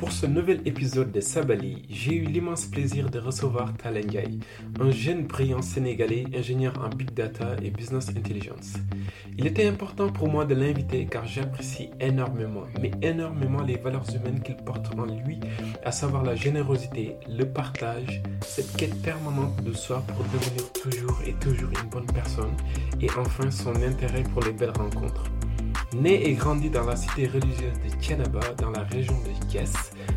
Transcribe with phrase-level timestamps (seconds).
[0.00, 4.30] Pour ce nouvel épisode de Sabali, j'ai eu l'immense plaisir de recevoir Talengay,
[4.80, 8.76] un jeune brillant sénégalais ingénieur en Big Data et Business Intelligence.
[9.36, 14.40] Il était important pour moi de l'inviter car j'apprécie énormément, mais énormément les valeurs humaines
[14.42, 15.38] qu'il porte en lui,
[15.84, 21.34] à savoir la générosité, le partage, cette quête permanente de soi pour devenir toujours et
[21.34, 22.56] toujours une bonne personne,
[23.02, 25.24] et enfin son intérêt pour les belles rencontres.
[25.92, 29.72] Né et grandi dans la cité religieuse de Tianaba, dans la région de Kies,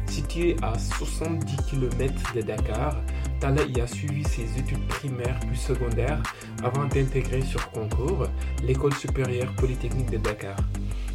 [0.05, 3.02] située à 70 km de Dakar,
[3.40, 6.22] Tala y a suivi ses études primaires puis secondaires
[6.64, 8.28] avant d'intégrer sur concours
[8.64, 10.58] l'école supérieure polytechnique de Dakar.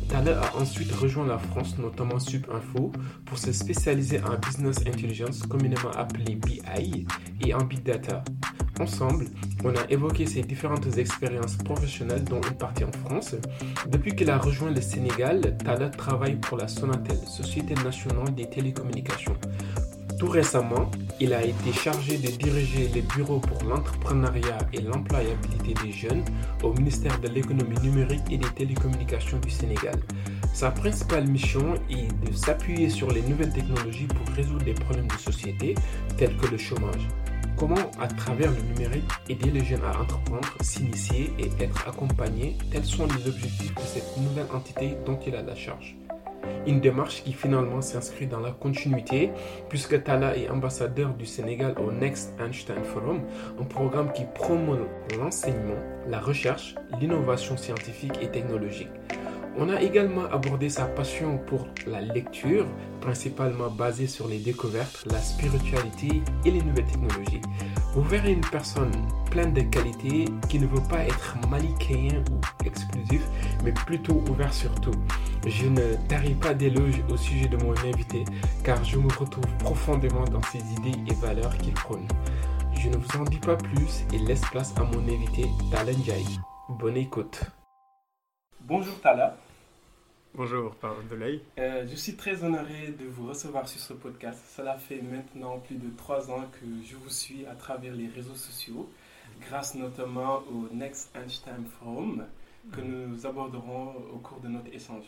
[0.08, 2.92] Tala a ensuite rejoint la France, notamment Subinfo,
[3.26, 7.06] pour se spécialiser en business intelligence, communément appelé BI,
[7.44, 8.24] et en big data.
[8.80, 9.26] Ensemble,
[9.64, 13.34] on a évoqué ses différentes expériences professionnelles, dont une partie en France.
[13.88, 19.36] Depuis qu'il a rejoint le Sénégal, Tala travaille pour la Sonatel, Société nationale des télécommunications.
[20.18, 20.90] Tout récemment,
[21.20, 26.24] il a été chargé de diriger les bureaux pour l'entrepreneuriat et l'employabilité des jeunes
[26.64, 29.94] au ministère de l'économie numérique et des télécommunications du Sénégal.
[30.52, 35.18] Sa principale mission est de s'appuyer sur les nouvelles technologies pour résoudre des problèmes de
[35.18, 35.76] société
[36.16, 37.06] tels que le chômage.
[37.56, 42.56] Comment, à travers le numérique, aider les jeunes à entreprendre, s'initier et être accompagnés?
[42.72, 45.96] Tels sont les objectifs de cette nouvelle entité dont il a la charge.
[46.66, 49.30] Une démarche qui finalement s'inscrit dans la continuité,
[49.68, 53.22] puisque Tala est ambassadeur du Sénégal au Next Einstein Forum,
[53.60, 54.86] un programme qui promeut
[55.18, 55.78] l'enseignement,
[56.08, 58.90] la recherche, l'innovation scientifique et technologique.
[59.60, 62.64] On a également abordé sa passion pour la lecture,
[63.00, 67.40] principalement basée sur les découvertes, la spiritualité et les nouvelles technologies.
[67.92, 68.92] Vous verrez une personne
[69.32, 73.22] pleine de qualités qui ne veut pas être malichéen ou exclusif,
[73.64, 74.94] mais plutôt ouvert sur tout.
[75.44, 78.24] Je ne tarie pas d'éloges au sujet de mon invité,
[78.62, 82.06] car je me retrouve profondément dans ses idées et valeurs qu'il prône.
[82.78, 86.38] Je ne vous en dis pas plus et laisse place à mon invité, Tala Ndiaye.
[86.68, 87.40] Bonne écoute.
[88.60, 89.34] Bonjour Tala.
[90.34, 91.40] Bonjour, Paul Delay.
[91.58, 94.38] Euh, je suis très honoré de vous recevoir sur ce podcast.
[94.56, 98.34] Cela fait maintenant plus de trois ans que je vous suis à travers les réseaux
[98.34, 98.88] sociaux,
[99.40, 102.24] grâce notamment au Next Einstein Forum
[102.72, 105.06] que nous aborderons au cours de notre échange.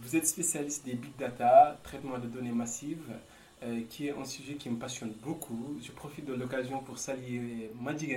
[0.00, 3.12] Vous êtes spécialiste des big data, traitement de données massives,
[3.64, 5.78] euh, qui est un sujet qui me passionne beaucoup.
[5.82, 8.08] Je profite de l'occasion pour saluer Madi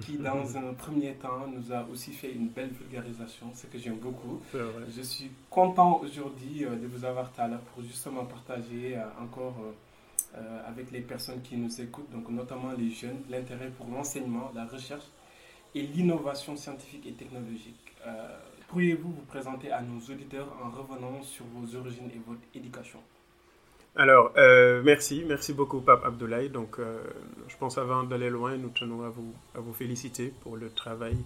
[0.00, 3.96] qui dans un premier temps nous a aussi fait une belle vulgarisation, ce que j'aime
[3.98, 4.40] beaucoup.
[4.54, 9.56] Je suis content aujourd'hui euh, de vous avoir là pour justement partager euh, encore
[10.64, 15.06] avec les personnes qui nous écoutent, donc notamment les jeunes, l'intérêt pour l'enseignement, la recherche
[15.74, 17.92] et l'innovation scientifique et technologique.
[18.68, 23.00] Pourriez-vous vous présenter à nos auditeurs en revenant sur vos origines et votre éducation?
[23.96, 26.48] Alors, euh, merci, merci beaucoup, Pape Abdoulaye.
[26.48, 27.02] Donc, euh,
[27.48, 31.16] je pense avant d'aller loin, nous tenons à vous, à vous féliciter pour le travail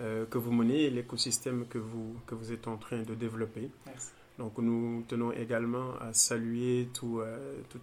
[0.00, 3.70] euh, que vous menez et l'écosystème que vous, que vous êtes en train de développer.
[3.86, 4.08] Merci.
[4.38, 7.22] Donc, nous tenons également à saluer tous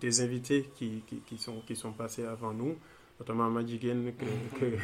[0.01, 2.75] les invités qui, qui, sont, qui sont passés avant nous,
[3.21, 4.25] notamment Madjigen que,
[4.59, 4.75] que,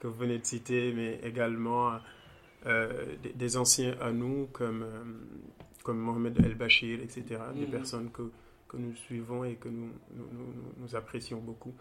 [0.00, 1.92] que, vous venez de citer, mais également
[2.66, 4.84] des, des, anciens à nous comme,
[5.82, 7.22] comme Mohamed El Bachir, etc.,
[7.54, 7.70] des mm-hmm.
[7.70, 8.30] personnes que
[8.68, 9.90] que nous suivons et que nous,
[10.78, 11.74] nous, apprécions beaucoup.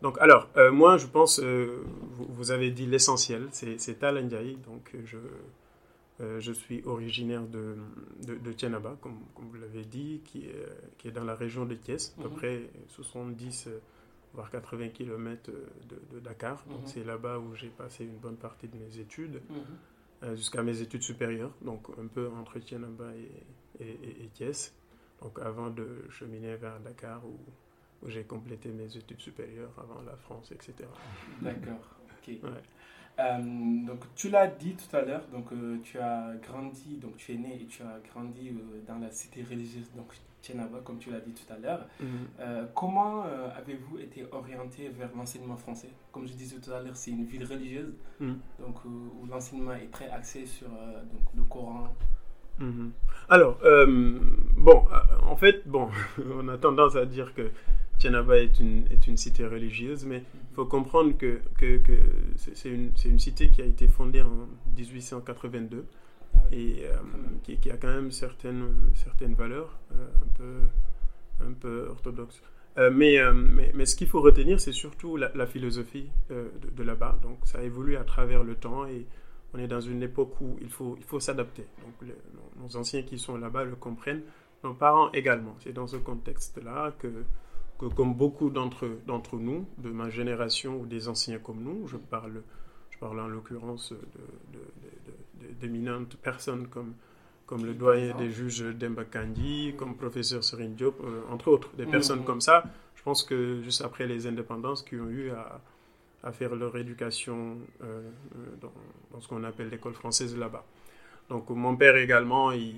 [0.00, 1.84] Donc, alors, euh, moi, je pense, euh,
[2.18, 5.18] vous, avez dit l'essentiel, c'est Tal Donc, je,
[6.20, 7.76] euh, je suis originaire de,
[8.26, 10.66] de, de Tianaba, comme, comme, vous l'avez dit, qui est,
[10.98, 12.34] qui est dans la région de Thiès, à peu mhm.
[12.34, 13.68] près 70
[14.34, 16.64] voire 80 km de, de Dakar.
[16.68, 16.86] Donc, mhm.
[16.86, 20.34] c'est là-bas où j'ai passé une bonne partie de mes études, mhm.
[20.34, 24.74] jusqu'à mes études supérieures, donc un peu entre Tianaba et, et, et Thiès
[25.22, 27.38] donc avant de cheminer vers Dakar où,
[28.02, 30.88] où j'ai complété mes études supérieures avant la France, etc.
[31.40, 32.36] D'accord, ok.
[33.18, 33.38] Euh,
[33.86, 37.36] donc tu l'as dit tout à l'heure, donc euh, tu as grandi, donc tu es
[37.36, 41.20] né et tu as grandi euh, dans la cité religieuse, donc Tienaba, comme tu l'as
[41.20, 41.86] dit tout à l'heure.
[42.00, 42.66] Mhm.
[42.74, 43.22] comment
[43.56, 45.90] avez-vous été orienté vers l'enseignement français?
[46.10, 48.38] Comme je disais tout à l'heure, c'est une ville religieuse, mhm.
[48.58, 51.94] donc où l'enseignement est très axé sur donc, le Coran,
[52.58, 52.92] Mhm.
[53.28, 54.18] Alors, euh,
[54.56, 55.88] bon, euh, en fait, bon,
[56.38, 57.50] on a tendance à dire que
[57.98, 61.92] Tianaba est une, est une cité religieuse, mais il faut comprendre que, que, que
[62.36, 65.86] c'est une, une, cité qui a été fondée en 1882
[66.50, 66.96] et euh,
[67.42, 72.42] qui, qui, a quand même certaines, certaines valeurs un, peu, un peu orthodoxes.
[72.76, 77.18] mais, mais, mais, ce qu'il faut retenir, c'est surtout la, philosophie de, de là-bas.
[77.22, 79.06] Donc, ça évolue à travers le temps et
[79.54, 81.66] on est dans une époque où il faut, il faut s'adapter.
[81.84, 82.10] Donc,
[82.56, 84.22] nos anciens qui sont là-bas le comprennent.
[84.64, 85.54] nos parents également.
[85.60, 87.24] C'est dans ce contexte-là que,
[87.78, 92.42] que, comme beaucoup d'entre nous, de ma génération ou des anciens comme nous, je parle,
[92.90, 93.92] je parle en l'occurrence
[95.60, 96.94] d'éminentes personnes comme,
[97.46, 101.86] comme le doyen des juges Demba Kandi, comme professeur Serine Diop, euh, entre autres, des
[101.86, 102.24] personnes mmh.
[102.24, 102.64] comme ça.
[102.94, 105.60] Je pense que juste après les indépendances qui ont eu à,
[106.22, 108.72] à faire leur éducation euh, euh, dans,
[109.10, 110.64] dans, ce qu'on appelle l'école française là-bas.
[111.28, 112.74] Donc mon père également, il,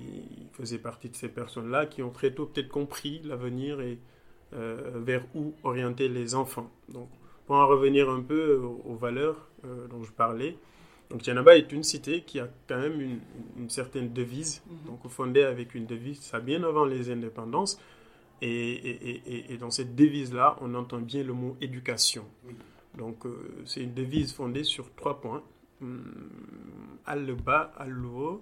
[0.53, 3.99] faisait partie de ces personnes-là qui ont très tôt peut-être compris l'avenir et
[4.53, 6.71] euh, vers où orienter les enfants.
[6.89, 7.09] Donc
[7.45, 9.49] pour en revenir un peu aux, valeurs
[9.89, 10.57] dont je parlais,
[11.09, 13.19] donc Tianaba est une cité qui a quand même une,
[13.57, 14.77] une certaine devise, mhm.
[14.87, 17.79] donc fondée avec une devise, ça bien avant les indépendances.
[18.41, 22.25] Et, et, et, dans cette devise-là, on entend bien le mot éducation.
[22.97, 25.43] Donc, euh, c'est une devise fondée sur trois points.
[25.81, 26.29] Hum,
[27.05, 28.41] Al-Ba, Al-Lo,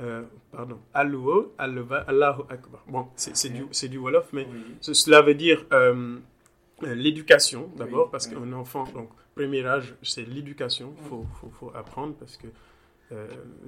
[0.00, 0.22] euh,
[0.52, 2.84] pardon, Al-Lo, Al-Ba, Allahu Akbar.
[2.86, 4.46] Bon, c'est du, du Wolof, mais
[4.80, 6.18] cela veut dire euh,
[6.82, 10.94] l'éducation d'abord, parce qu'un enfant, donc, premier âge, c'est l'éducation.
[10.98, 12.48] Il faut, faut, faut, apprendre parce que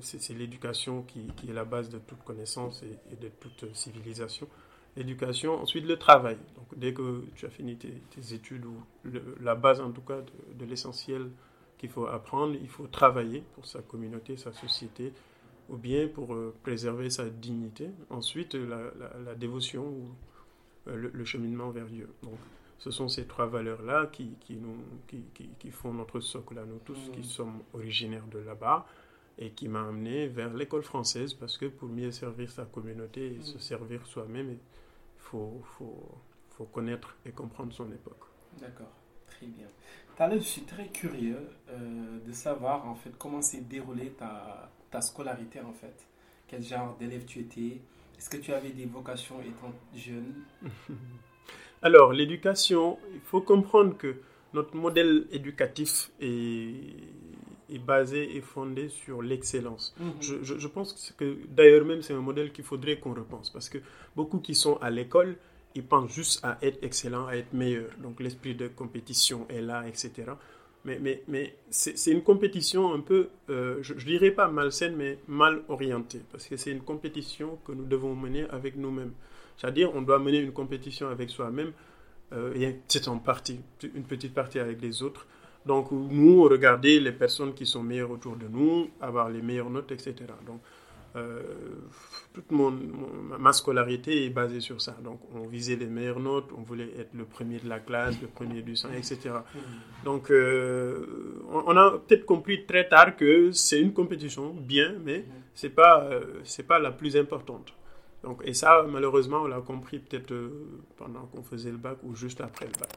[0.00, 4.48] c'est l'éducation qui, qui, est la base de toute connaissance et de toute civilisation
[4.96, 6.38] l'éducation, ensuite le travail.
[6.56, 8.76] Donc dès que tu as fini tes, études, ou
[9.40, 10.20] la base en tout cas
[10.54, 11.30] de, l'essentiel
[11.78, 15.12] qu'il faut apprendre, il faut travailler pour sa communauté, sa société,
[15.68, 17.90] ou bien pour euh, préserver sa dignité.
[18.08, 20.08] Ensuite, la, dévotion ou
[20.88, 22.08] euh, le, cheminement vers Dieu.
[22.22, 22.38] Donc
[22.78, 24.76] ce sont ces trois valeurs-là qui, qui, nous,
[25.06, 25.24] qui,
[25.58, 27.24] qui, font notre socle à nous tous, qui mmh.
[27.24, 28.86] sommes originaires de là-bas
[29.38, 33.42] et qui m'a amené vers l'école française parce que pour mieux servir sa communauté et
[33.42, 33.60] se mmh.
[33.60, 34.56] servir soi-même,
[35.30, 36.18] faut, faut,
[36.50, 38.24] faut connaître et comprendre son époque.
[38.60, 38.92] D'accord,
[39.26, 39.66] très bien.
[40.16, 45.00] Taleb, je suis très curieux euh, de savoir en fait comment s'est déroulée ta, ta
[45.00, 46.06] scolarité en fait.
[46.48, 47.80] Quel genre d'élève tu étais?
[48.16, 50.44] Est-ce que tu avais des vocations étant jeune?
[51.82, 54.16] Alors, l'éducation, il faut comprendre que
[54.54, 56.72] notre modèle éducatif est,
[57.70, 59.94] est basé et fondé sur l'excellence.
[59.98, 60.12] Mhm.
[60.20, 63.78] je, je, pense que d'ailleurs même c'est un modèle qu'il faudrait qu'on repense parce que
[64.14, 65.36] beaucoup qui sont à l'école,
[65.74, 67.90] ils pensent juste à être excellent, à être meilleur.
[67.98, 70.32] Donc l'esprit de compétition est là, etc.
[70.86, 75.18] Mais, mais, mais c'est une compétition un peu, euh, je, ne dirais pas malsaine, mais
[75.26, 76.22] mal orientée.
[76.30, 79.12] Parce que c'est une compétition que nous devons mener avec nous-mêmes.
[79.56, 81.72] C'est-à-dire, on doit mener une compétition avec soi-même.
[82.32, 85.26] Euh, et c'est en partie, une petite partie avec les autres.
[85.66, 89.90] Donc, nous, regarder les personnes qui sont meilleures autour de nous, avoir les meilleures notes,
[89.90, 90.14] etc.
[90.46, 90.60] Donc,
[91.16, 91.40] euh,
[92.34, 94.94] toute ma scolarité est basée sur ça.
[95.02, 98.28] Donc, on visait les meilleures notes, on voulait être le premier de la classe, le
[98.28, 99.30] premier du sang, etc.
[100.04, 105.24] Donc, euh, on, a peut-être compris très tard que c'est une compétition, bien, mais
[105.54, 107.72] c'est pas, euh, pas la plus importante.
[108.22, 110.34] Donc, et ça, malheureusement, on l'a compris peut-être
[110.96, 112.90] pendant qu'on faisait le bac ou juste après le bac.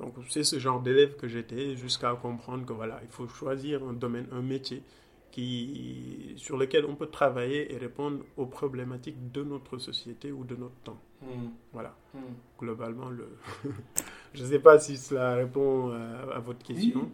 [0.00, 3.92] Donc c'est ce genre d'élève que j'étais jusqu'à comprendre que voilà, il faut choisir un
[3.92, 4.82] domaine, un métier
[5.30, 10.56] qui, sur lequel on peut travailler et répondre aux problématiques de notre société ou de
[10.56, 11.00] notre temps.
[11.22, 11.50] Hmm.
[11.72, 11.94] Voilà.
[12.14, 12.18] Hmm.
[12.58, 13.28] Globalement, le
[14.34, 17.10] je ne sais pas si cela répond à, votre question,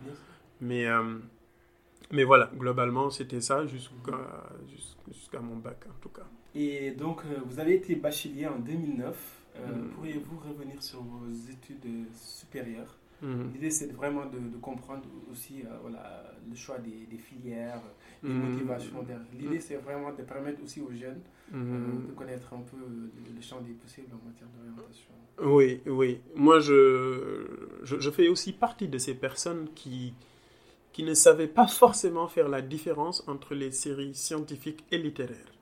[0.60, 1.18] mais, euh,
[2.12, 4.48] mais voilà, globalement, c'était ça jusqu'à
[5.08, 6.26] jusqu'à mon bac en tout cas.
[6.54, 9.35] Et donc, euh, vous avez été bachelier en 2009.
[9.60, 9.88] Euh, mm.
[9.90, 12.96] Pourriez-vous revenir sur vos études supérieures?
[13.22, 13.52] Mm.
[13.54, 17.80] L'idée, c'est vraiment de, comprendre aussi euh, voilà, le choix des, filières,
[18.22, 18.50] les mm.
[18.50, 19.06] motivations.
[19.38, 21.20] L'idée, c'est vraiment de permettre aussi aux jeunes
[21.54, 25.10] euh, de connaître un peu le, champ des possibles en matière d'orientation.
[25.42, 26.20] Oui, oui.
[26.34, 27.46] Moi, je,
[27.82, 30.14] je, je, fais aussi partie de ces personnes qui,
[30.92, 35.52] qui ne savaient pas forcément faire la différence entre les séries scientifiques et littéraires.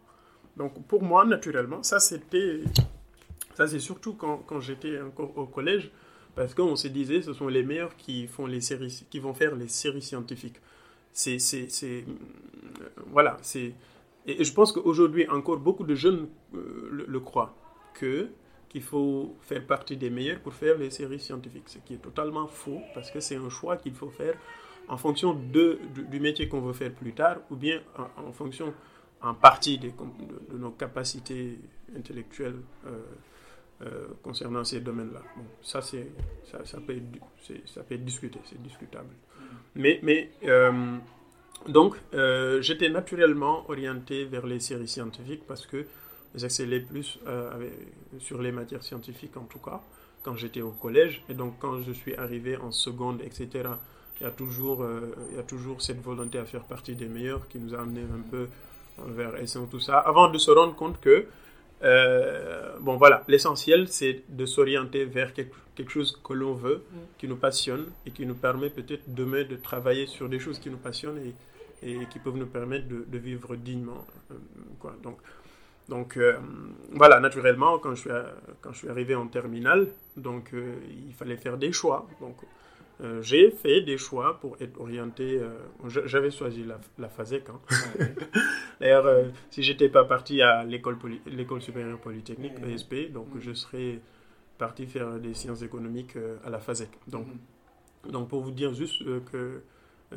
[0.56, 2.60] Donc, pour moi, naturellement, ça, c'était
[3.54, 5.90] ça, c'est surtout quand, quand j'étais encore au collège,
[6.34, 9.54] parce qu'on se disait ce sont les meilleurs qui, font les séries, qui vont faire
[9.54, 10.56] les séries scientifiques.
[11.12, 11.38] C'est.
[11.38, 12.04] c'est
[13.06, 13.72] voilà, c'est.
[14.26, 17.54] Et je pense qu'aujourd'hui, encore beaucoup de jeunes euh, le, croient,
[17.94, 18.28] que
[18.68, 22.48] qu'il faut faire partie des meilleurs pour faire les séries scientifiques, ce qui est totalement
[22.48, 24.34] faux, parce que c'est un choix qu'il faut faire
[24.88, 25.78] en fonction de,
[26.10, 27.80] du, métier qu'on veut faire plus tard, ou bien
[28.16, 28.74] en, fonction,
[29.22, 29.88] en partie de,
[30.50, 31.58] de, nos capacités
[31.96, 32.60] intellectuelles.
[32.86, 32.98] Euh,
[33.82, 35.20] euh, concernant ces domaines-là.
[35.36, 36.06] Bon, ça, c'est,
[36.48, 39.10] ça, ça, peut être, ça peut être discuté, c'est discutable.
[39.74, 40.96] Mais, mais euh,
[41.66, 45.86] donc, euh, j'étais naturellement orienté vers les séries scientifiques parce que
[46.36, 47.18] j'excellais plus
[48.20, 49.80] sur les matières scientifiques, en tout cas,
[50.22, 51.24] quand j'étais au collège.
[51.28, 53.70] Et donc, quand je suis arrivé en seconde, etc.,
[54.20, 54.86] il y, a toujours,
[55.30, 58.02] il y a toujours cette volonté à faire partie des meilleurs qui nous a amené
[58.02, 58.46] un peu
[58.98, 61.26] vers et tout ça, avant de se rendre compte que
[61.84, 65.54] euh, bon voilà, l'essentiel c'est de s'orienter vers quelque,
[65.88, 66.98] chose que l'on veut, mm.
[67.18, 70.70] qui nous passionne et qui nous permet peut-être demain de travailler sur des choses qui
[70.70, 71.20] nous passionnent
[71.82, 74.06] et, et qui peuvent nous permettre de, vivre dignement.
[74.30, 74.34] Euh,
[74.78, 74.96] quoi.
[75.02, 75.18] Donc,
[75.88, 76.38] donc euh,
[76.92, 78.10] voilà, naturellement, quand je, suis,
[78.62, 82.08] quand je suis arrivé en terminale, donc, il fallait faire des choix.
[82.20, 82.36] Donc,
[83.00, 85.40] euh, j'ai fait des choix pour être orienté.
[85.40, 85.50] Euh,
[86.06, 87.48] j'avais choisi la, la FASEC.
[87.48, 87.60] Hein.
[88.80, 90.98] D'ailleurs, euh, si j'étais pas parti à l'école
[91.60, 94.00] supérieure polytechnique, ESP, donc je serais
[94.58, 96.90] parti faire des sciences économiques à la FASEC.
[97.08, 98.10] Donc, mm-hmm.
[98.12, 99.62] donc pour vous dire juste que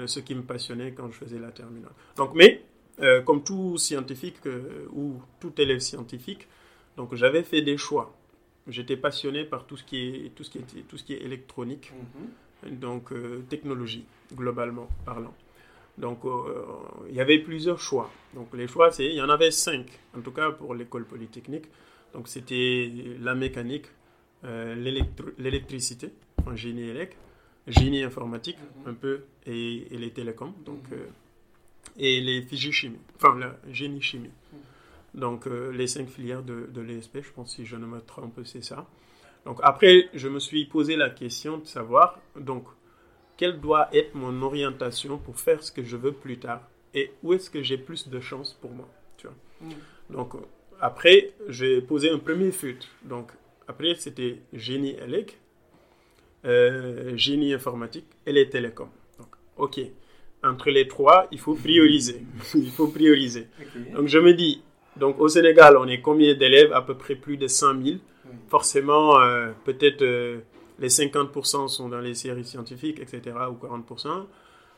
[0.05, 1.91] ce qui me passionnait quand je faisais la terminale.
[2.15, 2.63] Donc, mais
[3.25, 4.37] comme tout scientifique
[4.93, 6.47] ou tout élève scientifique,
[6.95, 8.15] donc j'avais fait des choix.
[8.67, 11.21] J'étais passionné par tout ce qui est, tout ce qui est, tout ce qui est
[11.23, 11.91] électronique.
[11.91, 12.27] Mm-hmm
[12.65, 15.33] donc euh, technologie, globalement parlant.
[15.97, 16.63] Donc, euh,
[17.09, 18.11] il y avait plusieurs choix.
[18.35, 21.65] Donc, les choix, c'est, il y en avait cinq, en tout cas pour l'école polytechnique.
[22.13, 23.85] Donc, c'était la mécanique,
[24.43, 24.75] euh,
[25.37, 26.11] l'électricité,
[26.45, 27.17] en génie électrique,
[27.67, 30.83] génie informatique, un peu, et, les télécoms, donc,
[31.97, 34.31] et les physiques chimie, enfin, la génie chimie.
[35.13, 38.63] Donc, les cinq filières de, de l'ESP, je pense, si je ne me trompe, c'est
[38.63, 38.87] ça.
[39.47, 42.65] Donc après, je me suis posé la question de savoir, donc,
[43.37, 47.31] quelle doit être mon orientation pour faire ce que je veux plus tard et où
[47.31, 49.35] est-ce que j'ai plus de chance pour moi, tu vois.
[49.61, 50.13] Mm.
[50.13, 50.33] Donc
[50.81, 52.87] après, j'ai posé un premier filtre.
[53.05, 53.31] Donc
[53.69, 55.37] après, c'était génie élec,
[56.43, 58.91] euh, génie informatique et les télécoms.
[59.17, 59.79] Donc, ok.
[60.43, 62.21] Entre les trois, il faut prioriser.
[62.53, 63.47] il faut prioriser.
[63.93, 64.61] Donc je me dis,
[64.99, 66.71] donc au Sénégal, on est combien d'élèves?
[66.73, 67.97] À peu près plus de 100 000
[68.49, 70.39] forcément, euh, peut-être euh,
[70.79, 74.25] les 50% sont dans les séries scientifiques, etc., ou 40%.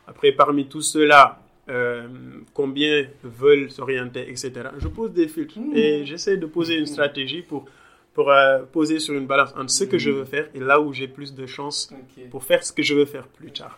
[0.08, 2.08] Après, parmi tous ceux-là, euh,
[2.54, 4.52] combien veulent s'orienter, etc.
[4.78, 5.76] Je pose des filtres mmh.
[5.76, 7.66] et j'essaie de poser une stratégie pour,
[8.14, 8.32] pour
[8.72, 11.36] poser sur une balance entre ce que je veux faire et là où j'ai plus
[11.36, 11.94] de chances
[12.32, 13.78] pour faire ce que je veux faire plus tard.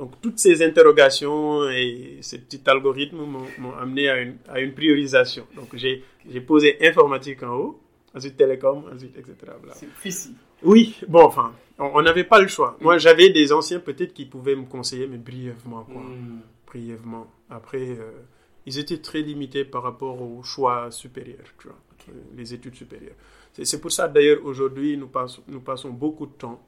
[0.00, 3.18] Donc, toutes ces interrogations et ces petits algorithmes
[3.58, 5.46] m'ont amené à une, à une priorisation.
[5.54, 7.80] Donc, j'ai posé informatique en haut,
[8.14, 9.34] ensuite télécom, ensuite, etc.
[9.74, 10.34] C'est précis.
[10.62, 12.78] Oui, bon, enfin, on n'avait pas le choix.
[12.80, 16.00] Moi, j'avais des anciens peut-être qui pouvaient me conseiller, mais brièvement, quoi.
[16.00, 16.40] Hmm.
[16.66, 17.26] Brièvement.
[17.50, 18.22] Après, euh,
[18.64, 21.76] ils étaient très limités par rapport au choix supérieur, tu vois,
[22.08, 23.16] euh, les études supérieures.
[23.52, 26.58] C'est pour ça, d'ailleurs, aujourd'hui, nous, passons, nous passons beaucoup de temps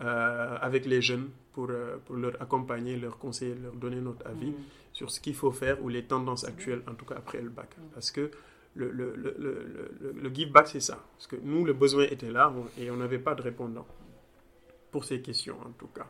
[0.00, 1.70] euh, avec les jeunes pour,
[2.04, 4.64] pour leur accompagner, leur conseiller, leur donner notre avis hmm.
[4.92, 7.70] sur ce qu'il faut faire ou les tendances actuelles, en tout cas après le bac.
[7.94, 8.30] Parce que
[8.74, 11.02] le, le, le, le, give back, c'est ça.
[11.16, 13.86] Parce que nous, le besoin était là et on n'avait pas de répondant
[14.90, 16.06] pour ces questions, en tout cas.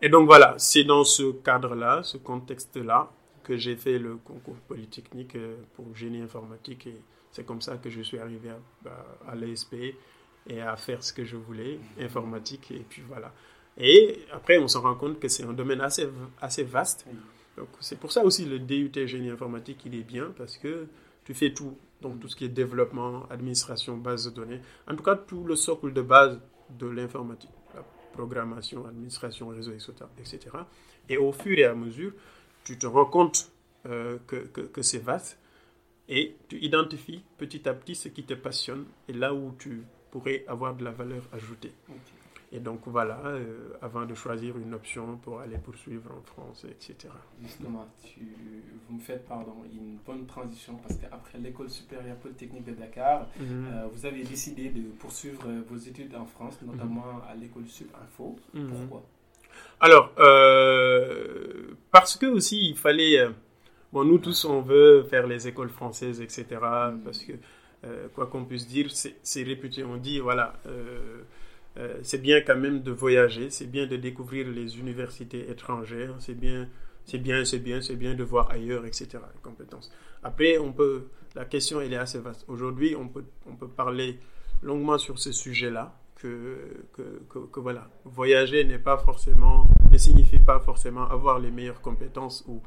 [0.00, 3.08] Et donc voilà, c'est dans ce cadre-là, ce contexte-là,
[3.44, 6.88] que j'ai fait le concours polytechnique euh, pour génie informatique.
[6.88, 6.96] Et
[7.30, 9.74] c'est comme ça que je suis arrivé à, à l'ESP
[10.48, 12.72] et à faire ce que je voulais, informatique.
[12.72, 13.32] Et puis voilà.
[13.78, 16.08] Et après, on se rend compte que c'est un domaine assez,
[16.40, 17.06] assez vaste.
[17.56, 20.86] Donc c'est pour ça aussi le DUT génie informatique, il est bien parce que
[21.24, 21.76] tu fais tout.
[22.00, 25.54] Donc tout ce qui est développement, administration, base de données, en tout cas tout le
[25.54, 30.40] socle de base de l'informatique, la programmation, administration, réseau, etc.
[31.08, 32.12] Et au fur et à mesure,
[32.64, 33.50] tu te rends compte
[33.86, 35.38] euh, que, que, c'est vaste
[36.08, 40.44] et tu identifies petit à petit ce qui te passionne et là où tu pourrais
[40.46, 41.72] avoir de la valeur ajoutée.
[42.54, 47.08] Et donc voilà, euh, avant de choisir une option pour aller poursuivre en France, etc.
[47.42, 48.20] Justement, tu,
[48.86, 53.68] vous me faites pardon, une bonne transition parce qu'après l'école supérieure polytechnique de Dakar, mhm.
[53.72, 57.22] euh, vous avez décidé de poursuivre vos études en France, notamment mhm.
[57.30, 58.36] à l'école Subinfo.
[58.52, 58.68] Mhm.
[58.68, 59.02] Pourquoi?
[59.80, 63.28] Alors, euh, parce que aussi il fallait,
[63.94, 66.44] bon nous tous on veut faire les écoles françaises, etc.
[67.02, 67.32] Parce que
[68.14, 69.84] quoi qu'on puisse dire, c'est réputé.
[69.84, 70.52] On dit voilà.
[70.66, 71.22] Euh,
[72.02, 76.68] c'est bien quand même de voyager, c'est bien de découvrir les universités étrangères, c'est bien,
[77.04, 79.18] c'est bien, c'est bien, c'est bien de voir ailleurs, etc.
[79.42, 79.90] Compétences.
[80.22, 82.44] Après, on peut, la question elle est assez vaste.
[82.48, 84.18] Aujourd'hui, on peut, on peut parler
[84.62, 85.96] longuement sur ce sujet-là.
[86.16, 91.80] Que, que, que, voilà, voyager n'est pas forcément, ne signifie pas forcément avoir les meilleures
[91.80, 92.62] compétences ou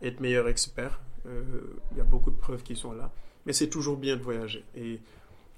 [0.00, 1.02] être meilleur expert.
[1.26, 1.42] Euh,
[1.92, 3.12] il y a beaucoup de preuves qui sont là,
[3.44, 4.64] mais c'est toujours bien de voyager.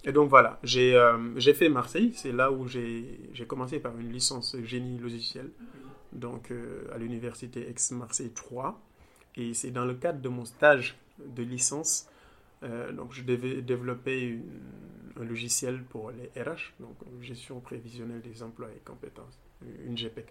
[0.07, 4.57] Et donc voilà, euh, j'ai fait Marseille, c'est là où j'ai commencé par une licence
[4.63, 5.51] génie logiciel,
[6.13, 8.81] donc euh, à l'université Aix-Marseille 3.
[9.35, 12.09] Et c'est dans le cadre de mon stage de licence,
[12.63, 14.39] euh, donc je devais développer
[15.21, 19.41] un logiciel pour les RH, donc gestion prévisionnelle des emplois et compétences,
[19.85, 20.27] une GPEC.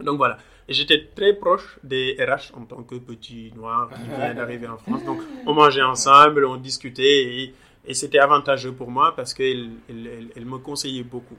[0.00, 0.36] Donc voilà,
[0.68, 4.76] et j'étais très proche des RH en tant que petit noir qui vient d'arriver en
[4.76, 5.04] France.
[5.04, 7.54] Donc on mangeait ensemble, on discutait et
[7.90, 11.36] Et c'était avantageux pour moi parce qu'elle elle, me conseillait beaucoup.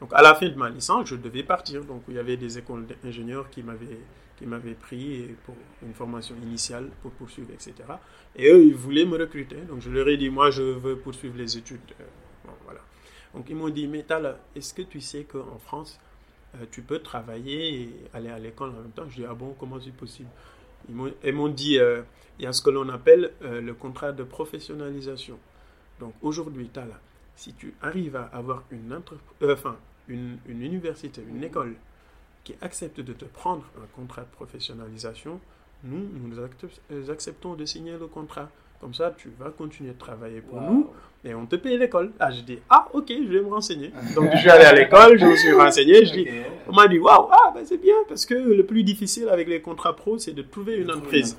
[0.00, 1.84] Donc à la fin de ma licence, je devais partir.
[1.84, 4.00] Donc il y avait des écoles d'ingénieurs qui m'avaient
[4.36, 7.74] qui m'avaient pris pour une formation initiale pour poursuivre, etc.
[8.34, 9.54] Et eux, ils voulaient me recruter.
[9.68, 11.78] Donc je leur ai dit, moi, je veux poursuivre les études.
[12.00, 12.80] Euh, voilà.
[13.32, 16.00] Donc ils m'ont dit, mais Tal, est-ce que tu sais qu'en France,
[16.56, 19.08] euh, tu peux travailler et aller à l'école en même temps?
[19.08, 20.30] Je dis, ah bon, comment c'est possible?
[20.88, 22.02] Ils m'ont dit, euh,
[22.40, 25.38] il y a ce que l'on appelle le contrat de professionnalisation.
[26.02, 26.88] Donc aujourd'hui, Tal,
[27.36, 29.00] si tu arrives à avoir une,
[29.44, 29.76] enfin,
[30.08, 31.74] une, une université, une école
[32.42, 35.38] qui accepte de te prendre un contrat de professionnalisation,
[35.84, 38.50] nous, nous acceptons de signer le contrat.
[38.80, 40.90] Comme ça, tu vas continuer de travailler pour nous
[41.24, 42.10] et on te paye l'école.
[42.18, 43.92] Ah, je dis, ah, ok, je vais me renseigner.
[44.16, 46.04] Donc, je suis allé à l'école, je me suis renseigné.
[46.04, 46.28] Je dis,
[46.66, 49.60] on m'a dit, waouh, ah, ben, c'est bien parce que le plus difficile avec les
[49.60, 51.38] contrats pro, c'est de trouver une entreprise.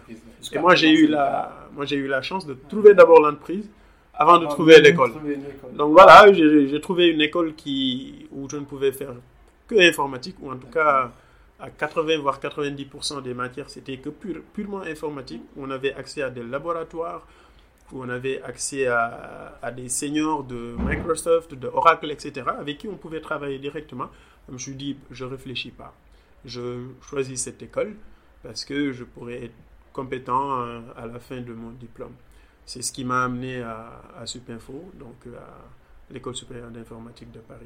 [0.54, 3.70] Et moi, j'ai eu, la, moi, j'ai eu la chance de trouver d'abord l'entreprise
[4.14, 5.14] avant de trouver l'école.
[5.74, 9.14] Donc, voilà, j'ai trouvé une école qui, où je ne pouvais faire
[9.68, 11.12] que informatique, ou en tout cas
[11.60, 15.42] à 80 voire 90% des matières, c'était que purement informatique.
[15.58, 17.26] On avait accès à des laboratoires,
[17.92, 22.88] où on avait accès à, à, des seniors de Microsoft, de Oracle, etc., avec qui
[22.88, 24.10] on pouvait travailler directement.
[24.48, 25.94] Je me suis dit, je réfléchis pas.
[26.44, 27.96] Je choisis cette école
[28.44, 29.56] parce que je pourrais être
[29.94, 32.14] compétent à, à la fin de mon diplôme.
[32.66, 37.66] C'est ce qui m'a amené à, à Supinfo, donc à l'École supérieure d'informatique de Paris,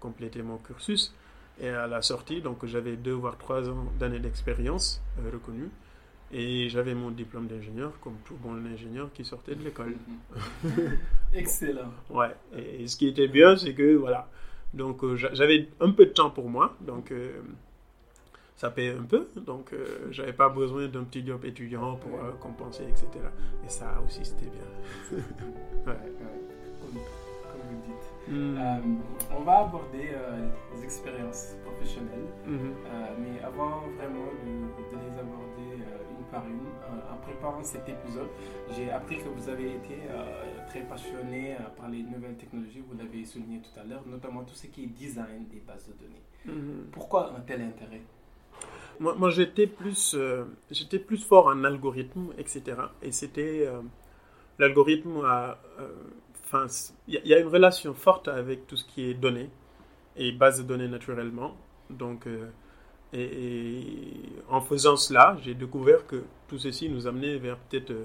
[0.00, 1.14] compléter mon cursus.
[1.60, 5.70] Et à la sortie, donc j'avais deux voire trois ans d'années d'expérience euh, reconnue.
[6.30, 9.96] Et j'avais mon diplôme d'ingénieur, comme tout bon ingénieur qui sortait de l'école.
[11.34, 11.90] Excellent.
[12.10, 12.36] ouais.
[12.54, 14.28] Et, ce qui était bien, c'est que voilà.
[14.74, 16.76] Donc euh, j'avais un peu de temps pour moi.
[16.80, 17.40] Donc euh,
[18.58, 19.26] ça payait un peu.
[19.46, 19.74] Donc
[20.10, 22.10] j'avais pas besoin d'un petit job étudiant pour
[22.40, 23.06] compenser, etc.
[23.64, 25.18] Et ça aussi, c'était bien.
[25.86, 25.98] ouais.
[28.28, 28.58] Hmm.
[28.58, 28.78] Euh,
[29.34, 32.52] on va aborder euh, les expériences professionnelles, hmm.
[32.52, 36.60] euh, mais avant vraiment de, les aborder une par une,
[37.10, 38.28] en préparant cet épisode,
[38.76, 39.96] j'ai appris que vous avez été
[40.68, 44.66] très passionné par les nouvelles technologies, vous l'avez souligné tout à l'heure, notamment tout ce
[44.66, 46.22] qui est design des bases de données.
[46.44, 46.90] Hmm.
[46.92, 48.02] Pourquoi un tel intérêt?
[49.00, 50.16] Moi, j'étais plus,
[50.70, 52.76] j'étais plus fort en algorithme, etc.
[53.02, 53.68] Et c'était
[54.58, 55.58] l'algorithme à
[56.52, 56.66] enfin,
[57.06, 59.50] il y, a une relation forte avec tout ce qui est données
[60.16, 61.56] et base de données naturellement.
[61.90, 62.48] Donc, euh,
[63.12, 63.82] et,
[64.48, 68.04] en faisant cela, j'ai découvert que tout ceci nous amenait vers peut-être euh,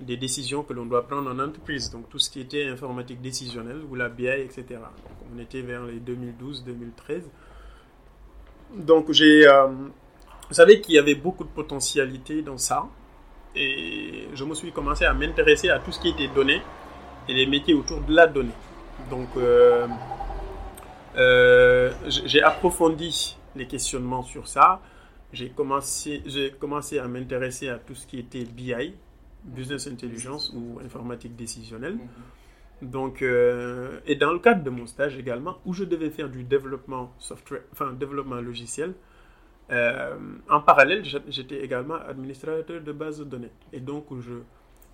[0.00, 1.90] des décisions que l'on doit prendre en entreprise.
[1.90, 4.64] Donc, tout ce qui était informatique décisionnelle ou la BI, etc.
[4.70, 7.22] Donc, on était vers les 2012-2013.
[8.76, 9.46] Donc, j'ai.
[9.46, 9.68] Euh,
[10.48, 12.86] vous savez qu'il y avait beaucoup de potentialité dans ça.
[13.56, 16.60] Et je me suis commencé à m'intéresser à tout ce qui était données
[17.28, 18.50] et les métiers autour de la donnée.
[19.10, 19.86] Donc, euh,
[21.16, 24.80] euh, j'ai approfondi les questionnements sur ça.
[25.32, 26.22] J'ai commencé,
[26.58, 28.94] commencé à m'intéresser à tout ce qui était BI,
[29.44, 31.94] Business Intelligence ou informatique décisionnelle.
[31.94, 32.90] Mhm.
[32.90, 36.44] Donc, euh, et dans le cadre de mon stage également, où je devais faire du
[36.44, 38.94] développement software, enfin développement logiciel,
[39.70, 43.52] en parallèle, j'étais également administrateur de base de données.
[43.72, 44.34] Et donc, je,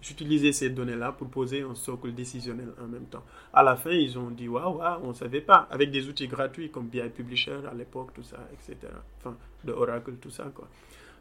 [0.01, 3.25] j'utilisais ces données-là pour poser un socle décisionnel en même temps.
[3.53, 6.71] À la fin, ils ont dit waouh, on ne savait pas, avec des outils gratuits
[6.71, 8.93] comme BI Publisher à l'époque, tout ça, etc.
[9.19, 10.69] Enfin, de Oracle, tout ça, quoi.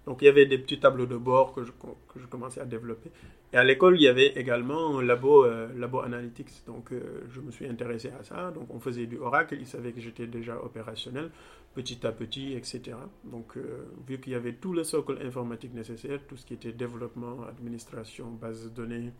[0.05, 2.65] Donc il y avait des petits tableaux de bord que je, que je commençais à
[2.65, 3.12] développer.
[3.51, 6.65] Et à l'école, il y avait également un labo, euh, labo analytics.
[6.67, 8.51] Donc euh, je me suis intéressé à ça.
[8.51, 9.57] Donc on faisait du Oracle.
[9.59, 11.31] Ils savaient que j'étais déjà opérationnel
[11.73, 12.97] petit à petit, etc.
[13.23, 16.71] Donc euh, vu qu'il y avait tout le socle informatique nécessaire, tout ce qui était
[16.71, 19.12] développement, administration, base de données,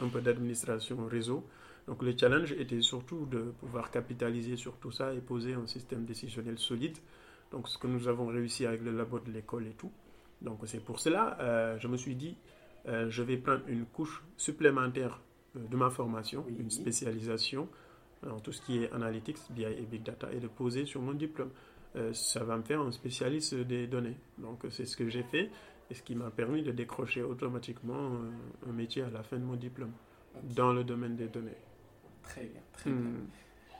[0.00, 1.44] un peu d'administration réseau.
[1.86, 6.04] Donc le challenge était surtout de pouvoir capitaliser sur tout ça et poser un système
[6.04, 6.96] décisionnel solide.
[7.52, 9.92] Donc ce que nous avons réussi avec le labo de l'école et tout.
[10.42, 12.36] Donc c'est pour cela, euh, je me suis dit,
[12.88, 15.20] euh, je vais prendre une couche supplémentaire
[15.56, 17.68] euh, de ma formation, une spécialisation
[18.26, 21.12] en tout ce qui est analytics, BI et big data, et de poser sur mon
[21.12, 21.50] diplôme.
[22.12, 24.16] ça va me faire un spécialiste des données.
[24.38, 25.50] Donc c'est ce que j'ai fait,
[25.90, 28.12] et ce qui m'a permis de décrocher automatiquement
[28.68, 29.92] un métier à la fin de mon diplôme,
[30.42, 31.58] dans le domaine des données.
[32.22, 33.00] Très bien, très bien.
[33.00, 33.26] Hmm.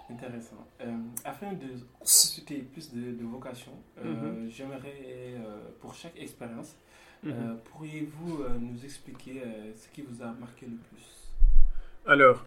[0.09, 0.65] Intéressant.
[0.81, 1.67] Euh, afin de
[2.03, 4.51] susciter plus de, vocation, euh, mhm.
[4.51, 6.77] j'aimerais, euh, pour chaque expérience,
[7.23, 7.59] mhm.
[7.65, 9.43] pourriez-vous nous expliquer
[9.75, 11.35] ce qui vous a marqué le plus?
[12.07, 12.45] Alors,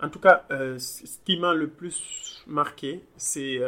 [0.00, 3.60] en tout cas, ce qui m'a le plus marqué, c'est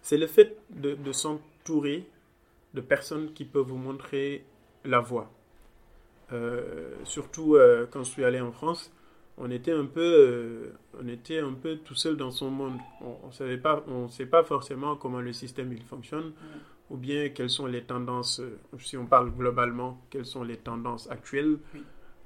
[0.00, 2.08] c'est le fait de, de s'entourer
[2.72, 4.44] de personnes qui peuvent vous montrer
[4.84, 5.30] la voie.
[7.04, 7.58] surtout
[7.90, 8.90] quand je suis allé en France,
[9.40, 12.78] on était un peu, on était un peu tout seul dans son monde.
[13.00, 16.32] On ne savait pas, on sait pas forcément comment le système il fonctionne,
[16.90, 18.40] ou bien quelles sont les tendances,
[18.78, 21.58] si on parle globalement, quelles sont les tendances actuelles?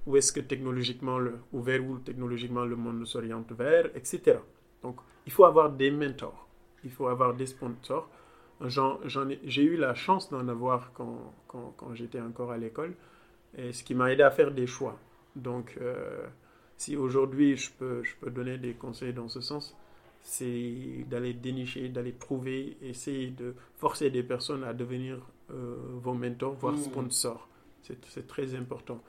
[0.07, 4.39] Où est-ce que technologiquement, le, ou vers où technologiquement le monde s'oriente vers, etc.
[4.83, 4.97] Donc,
[5.27, 6.49] il faut avoir des mentors,
[6.85, 8.09] il faut avoir des sponsors.
[9.45, 12.95] J'ai eu la chance d'en avoir quand, quand, quand j'étais encore à l'école,
[13.57, 14.99] et ce qui m'a aidé à faire des choix.
[15.37, 16.27] Donc, euh,
[16.77, 19.77] si aujourd'hui je peux, je peux donner des conseils dans ce sens,
[20.23, 25.19] c'est d'aller dénicher, d'aller trouver, essayer de forcer des personnes à devenir
[25.51, 26.83] euh, vos mentors, voire mmh.
[26.85, 27.49] sponsors.
[27.83, 29.01] C'est très important.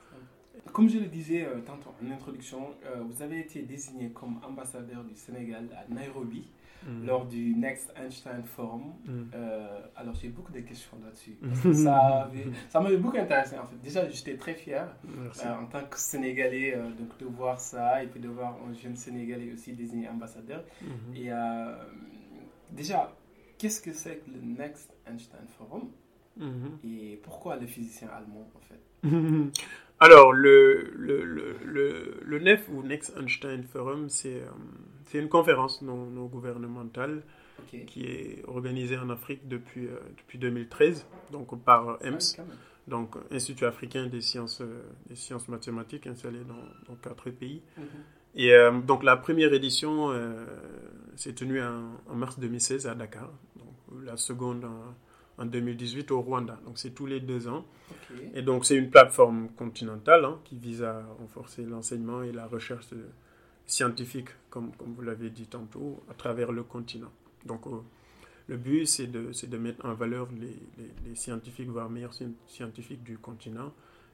[0.71, 5.04] Comme je le disais euh, tantôt en introduction, euh, vous avez été désigné comme ambassadeur
[5.04, 6.47] du Sénégal à Nairobi
[6.88, 7.06] mm.
[7.06, 8.93] lors du Next Einstein Forum.
[9.06, 9.22] Mm.
[9.34, 11.38] Euh, alors j'ai beaucoup de questions là-dessus.
[11.74, 12.30] ça,
[12.69, 13.76] ça m'avait beaucoup intéressé en fait.
[13.82, 14.88] Déjà, j'étais très fier
[15.46, 19.52] en tant que Sénégalais donc, de voir ça et puis de voir un jeune Sénégalais
[19.54, 20.63] aussi désigné ambassadeur.
[20.84, 21.17] Mm-hmm.
[21.17, 21.32] Et
[22.72, 23.15] déjà,
[23.58, 25.89] qu'est-ce que c'est que le Next Einstein Forum?
[26.39, 26.88] Mm-hmm.
[26.88, 28.82] et pourquoi le physicien allemand en fait?
[30.00, 34.41] Alors, le, le, le, le, NEF ou Next Einstein Forum, c'est
[35.15, 37.23] euh, une conférence non, non gouvernementale
[37.88, 42.41] qui est organisée en Afrique depuis, euh, depuis 2013, donc par EMS,
[42.88, 47.62] donc Institut africain des sciences, euh, des sciences mathématiques installé dans, dans quatre pays.
[47.78, 47.86] Mhm.
[48.36, 48.52] Et
[48.88, 50.10] donc la première édition
[51.15, 54.95] s'est tenue en, mars 2016 à Dakar, donc, la seconde en
[55.38, 56.60] en 2018 au Rwanda.
[56.65, 57.65] Donc c'est tous les deux ans.
[58.34, 62.86] Et donc c'est une plateforme continentale hein, qui vise à renforcer l'enseignement et la recherche
[63.74, 67.12] scientifique, comme, comme vous l'avez dit tantôt, à travers le continent.
[67.46, 67.82] Donc euh,
[68.48, 70.58] le but c'est de, de, mettre en valeur les,
[71.06, 72.14] les, scientifiques, voire meilleurs
[72.48, 73.74] scientifiques du continent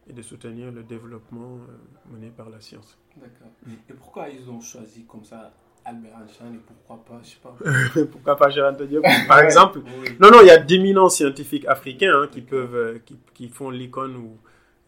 [0.10, 2.98] et de soutenir le développement euh, mené par la science.
[3.16, 3.50] D'accord.
[3.90, 5.54] Et pourquoi ils ont choisi comme ça
[5.86, 8.06] Albert Einstein et pourquoi pas, je sais pas.
[8.12, 9.82] pourquoi pas Gérard Diop, par exemple.
[10.20, 13.70] Non, non, il y a d'éminents scientifiques africains hein, qui peuvent, euh, qui, qui, font
[13.70, 14.38] l'icône ou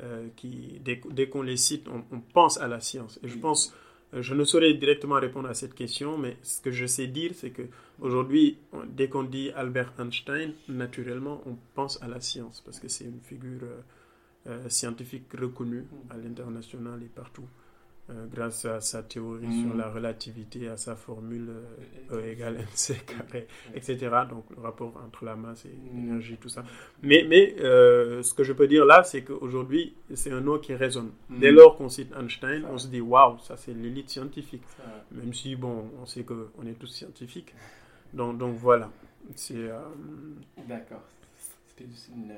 [0.04, 3.20] euh, qui, dès, dès qu'on les cite, on, pense à la science.
[3.24, 3.74] Et je pense,
[4.14, 7.52] je ne saurais directement répondre à cette question, mais ce que je sais dire, c'est
[7.52, 7.64] que
[8.00, 13.06] aujourd'hui, dès qu'on dit Albert Einstein, naturellement, on pense à la science parce que c'est
[13.06, 13.68] une figure
[14.68, 17.48] scientifique reconnue à l'international et partout.
[18.10, 19.78] Euh, grâce à sa théorie sur mm.
[19.78, 21.52] la relativité, à sa formule
[22.12, 24.10] E, e égale mc carré, etc.
[24.28, 26.64] Donc le rapport entre la masse et l'énergie, tout ça.
[27.04, 30.74] Mais, mais euh, ce que je peux dire là, c'est qu'aujourd'hui, c'est un nom qui
[30.74, 31.12] résonne.
[31.30, 31.40] Mm.
[31.40, 34.64] Dès lors qu'on cite Einstein, on se dit waouh, ça c'est l'élite scientifique.
[35.12, 37.54] Même si, bon, on sait qu'on est tous scientifiques.
[38.14, 38.90] Donc, donc voilà.
[39.36, 39.56] C'est.
[39.56, 39.80] Euh,
[40.68, 41.04] D'accord
[41.94, 42.34] c'est une,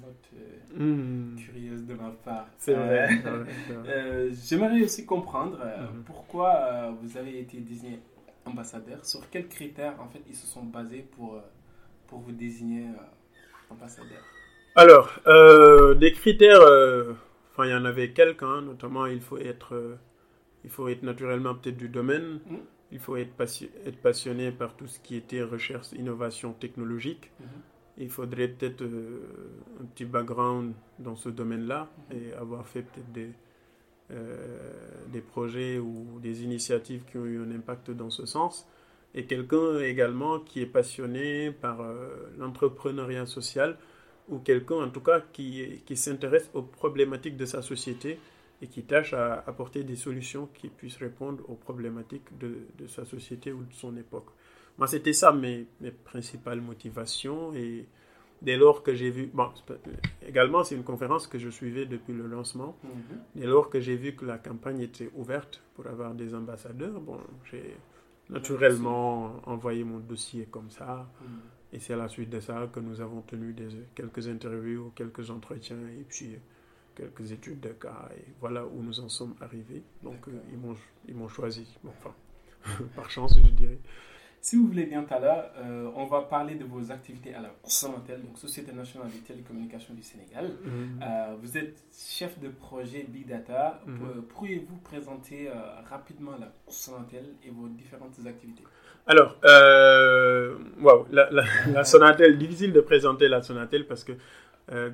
[0.00, 1.36] note euh, hmm.
[1.36, 2.46] curieuse de ma part.
[2.58, 3.08] C'est vrai.
[3.26, 3.44] Euh,
[3.86, 6.02] euh, j'aimerais aussi comprendre hmm.
[6.04, 8.00] pourquoi vous avez été désigné
[8.44, 9.04] ambassadeur?
[9.04, 11.40] Sur quels critères, en fait, ils se sont basés pour,
[12.06, 12.86] pour vous désigner
[13.70, 14.22] ambassadeur?
[14.74, 15.10] Alors,
[15.96, 16.62] des critères,
[17.52, 19.98] enfin, il y en avait quelques, hein, notamment, il faut être,
[20.64, 22.40] il faut être naturellement peut-être du domaine.
[22.48, 22.58] Hmm.
[22.90, 23.34] Il faut être,
[23.84, 27.30] être, passionné par tout ce qui était recherche, innovation technologique
[27.98, 29.20] il faudrait peut-être euh,
[29.80, 33.30] un petit background dans ce domaine-là et avoir fait peut-être des,
[34.12, 34.36] euh,
[35.08, 38.66] des projets ou des initiatives qui ont eu un impact dans ce sens.
[39.14, 43.76] Et quelqu'un également qui est passionné par euh, l'entrepreneuriat social
[44.28, 48.20] ou quelqu'un en tout cas qui, qui s'intéresse aux problématiques de sa société
[48.62, 53.04] et qui tâche à apporter des solutions qui puissent répondre aux problématiques de, de sa
[53.04, 54.28] société ou de son époque.
[54.78, 57.52] Moi, c'était ça mes, mes, principales motivations.
[57.54, 57.86] Et
[58.42, 59.30] dès lors que j'ai vu.
[59.32, 59.50] Bon,
[60.26, 62.76] également, c'est une conférence que je suivais depuis le lancement.
[62.84, 63.18] Mhm.
[63.36, 67.18] Dès lors que j'ai vu que la campagne était ouverte pour avoir des ambassadeurs, bon,
[67.50, 67.76] j'ai
[68.30, 71.08] naturellement envoyé mon dossier comme ça.
[71.20, 71.28] Mhm.
[71.72, 75.30] Et c'est à la suite de ça que nous avons tenu des, quelques interviews, quelques
[75.30, 76.36] entretiens et puis
[76.94, 78.08] quelques études de cas.
[78.16, 79.82] Et voilà où nous en sommes arrivés.
[80.02, 80.76] Donc, euh,
[81.08, 81.66] ils m'ont choisi.
[81.84, 82.14] Bon, enfin,
[82.96, 83.78] par chance, je dirais.
[84.48, 88.22] Si vous voulez bien, Tala, euh, on va parler de vos activités à la Sonatel,
[88.22, 90.52] donc Société nationale des télécommunications du Sénégal.
[90.64, 91.00] Mhm.
[91.02, 93.78] Euh, vous êtes chef de projet Big Data.
[93.86, 93.94] Mhm.
[93.94, 95.50] Euh, pourriez-vous présenter
[95.90, 98.64] rapidement la Sonatel et vos différentes activités?
[99.06, 99.36] Alors,
[100.80, 101.28] wow, la,
[101.74, 104.12] la, Sonatel, difficile de présenter la Sonatel parce que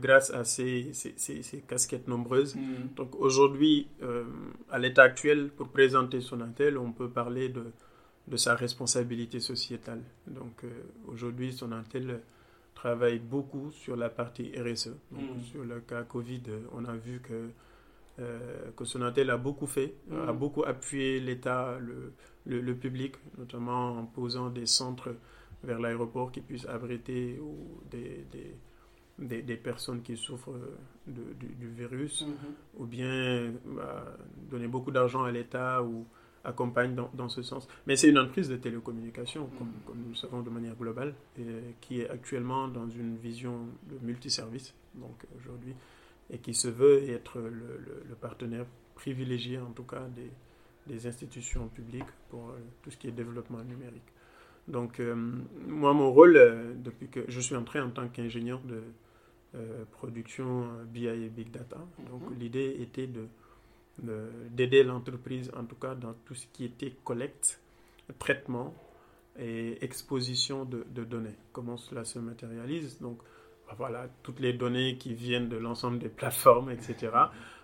[0.01, 0.91] grâce à ces,
[1.69, 2.57] casquettes nombreuses.
[2.57, 2.89] Mhm.
[2.97, 3.87] Donc aujourd'hui,
[4.69, 7.67] à l'état actuel, pour présenter Sonatel, on peut parler de
[8.29, 10.03] de sa responsabilité sociétale.
[10.27, 10.69] Donc euh,
[11.09, 12.21] aujourd'hui, Sonatel
[12.75, 14.93] travaille beaucoup sur la partie RSE.
[15.11, 15.43] Donc, mm.
[15.43, 17.51] Sur le cas Covid, on a vu que
[18.77, 20.39] que Sonatel a beaucoup fait, a mm.
[20.39, 22.13] beaucoup appuyé l'État, le,
[22.47, 25.17] le, public, notamment en posant des centres
[25.65, 28.25] vers l'aéroport qui puissent abriter ou des,
[29.19, 30.55] des, des, personnes qui souffrent
[31.07, 32.81] de, du, virus, mm-hmm.
[32.81, 34.17] ou bien bah,
[34.51, 36.07] donner beaucoup d'argent à l'État ou
[36.45, 37.67] accompagne dans, dans, ce sens.
[37.87, 41.43] Mais c'est une entreprise de télécommunication, comme, comme, nous le savons de manière globale, et
[41.81, 45.75] qui est actuellement dans une vision de multiservice, donc aujourd'hui,
[46.31, 50.31] et qui se veut être le, le, partenaire privilégié, en tout cas, des,
[50.87, 54.03] des institutions publiques pour euh, tout ce qui est développement numérique.
[54.69, 55.15] Donc, euh,
[55.67, 58.83] moi, mon rôle, euh, depuis que je suis entré en tant qu'ingénieur de
[59.93, 61.77] production BI et Big Data,
[62.11, 62.39] donc mhm.
[62.41, 63.29] l'idée était de
[63.99, 67.61] d'aider l'entreprise, en tout cas dans tout ce qui était collecte,
[68.19, 68.75] traitement
[69.39, 71.37] et exposition de, données.
[71.53, 73.19] Comment cela se matérialise Donc,
[73.67, 77.11] bah voilà, toutes les données qui viennent de l'ensemble des plateformes, etc.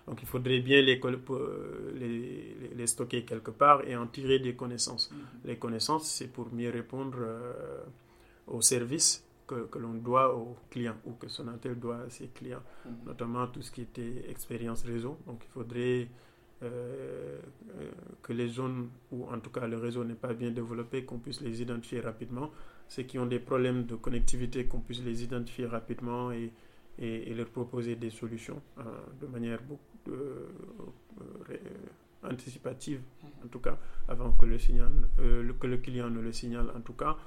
[0.07, 0.99] Donc, il faudrait bien les,
[1.93, 5.11] les, les, stocker quelque part et en tirer des connaissances.
[5.13, 5.47] Mm-hmm.
[5.47, 7.83] Les connaissances, c'est pour mieux répondre euh,
[8.47, 12.63] aux services que, que l'on doit aux clients ou que Sonatel doit à ses clients,
[12.87, 13.05] mm-hmm.
[13.07, 15.17] notamment tout ce qui était expérience réseau.
[15.27, 16.07] Donc, il faudrait
[16.63, 17.39] euh,
[18.21, 21.41] que les zones où en tout cas le réseau n'est pas bien développé, qu'on puisse
[21.41, 22.51] les identifier rapidement.
[22.87, 26.51] Ceux qui ont des problèmes de connectivité, qu'on puisse les identifier rapidement et,
[26.99, 28.83] et, leur proposer des solutions euh,
[29.21, 30.47] de manière beaucoup euh,
[32.23, 33.01] anticipative,
[33.43, 36.93] en tout cas, avant que le, signal, que le client ne le signale en tout
[36.93, 37.17] cas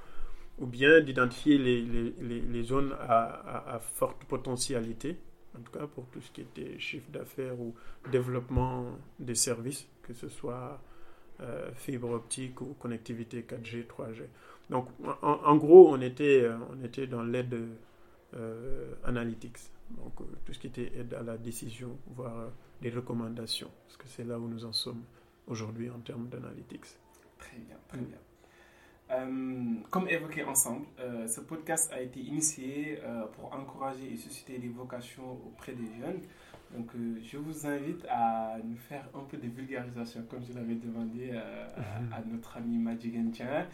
[0.59, 5.17] ou bien d'identifier les, les, les, zones à, à, forte potentialité
[5.57, 7.73] en tout cas pour tout ce qui était chiffre d'affaires ou
[8.11, 10.81] développement des services, que ce soit
[11.41, 14.23] euh, fibre optique ou connectivité 4G, 3G.
[14.69, 14.87] Donc
[15.21, 17.55] en, gros, on était, euh, on était dans l'aide
[18.35, 19.57] euh, analytics,
[19.91, 20.13] donc
[20.43, 22.49] tout ce qui était aide à la décision, voire
[22.81, 25.03] des recommandations, parce que c'est là où nous en sommes
[25.47, 26.85] aujourd'hui en termes d'analytics.
[27.37, 28.17] Très bien, très bien.
[29.11, 34.57] Euh, comme évoqué ensemble, euh, ce podcast a été initié euh, pour encourager et susciter
[34.57, 36.21] des vocations auprès des jeunes.
[36.75, 36.89] Donc,
[37.21, 42.11] je vous invite à nous faire un peu de vulgarisation, comme je l'avais demandé mhm.
[42.11, 43.67] à, notre ami Magic Gentien.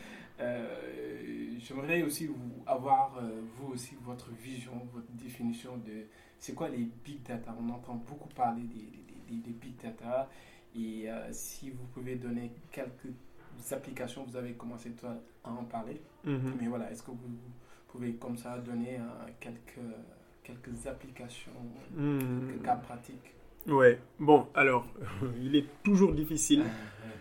[1.57, 3.17] J'aimerais aussi vous, avoir,
[3.55, 6.05] vous aussi, votre vision, votre définition de
[6.37, 7.55] c'est quoi les big data.
[7.59, 10.29] On entend beaucoup parler des, des big data.
[10.75, 13.13] Et si vous pouvez donner quelques
[13.71, 16.01] applications, vous avez commencé toi, à en parler.
[16.23, 16.53] Mhm.
[16.59, 17.17] Mais voilà, est-ce que vous
[17.87, 19.79] pouvez comme ça donner euh, quelques,
[20.43, 21.51] quelques applications,
[21.95, 22.47] mhm.
[22.47, 23.33] quelques cas pratiques?
[23.67, 24.85] Ouais, bon, alors,
[25.41, 26.63] il est toujours difficile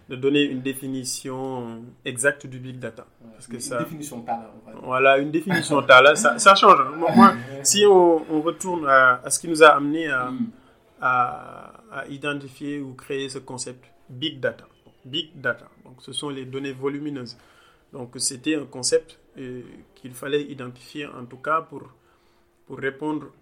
[0.09, 3.07] de donner une définition exacte du big data.
[3.33, 4.51] Parce que une ça, définition Tala,
[4.83, 6.79] Voilà, une définition Tala, ça, ça change.
[6.97, 10.51] Moi, si on, on retourne à, à, ce qui nous a amené à, mm.
[11.01, 14.67] à, à identifier ou créer ce concept big data.
[15.05, 15.69] Big data.
[15.91, 17.37] Donc, ce sont les données volumineuses.
[17.93, 19.63] Donc, c'était un concept euh,
[19.97, 21.83] qu'il fallait identifier en tout cas pour,
[22.67, 23.33] pour répondre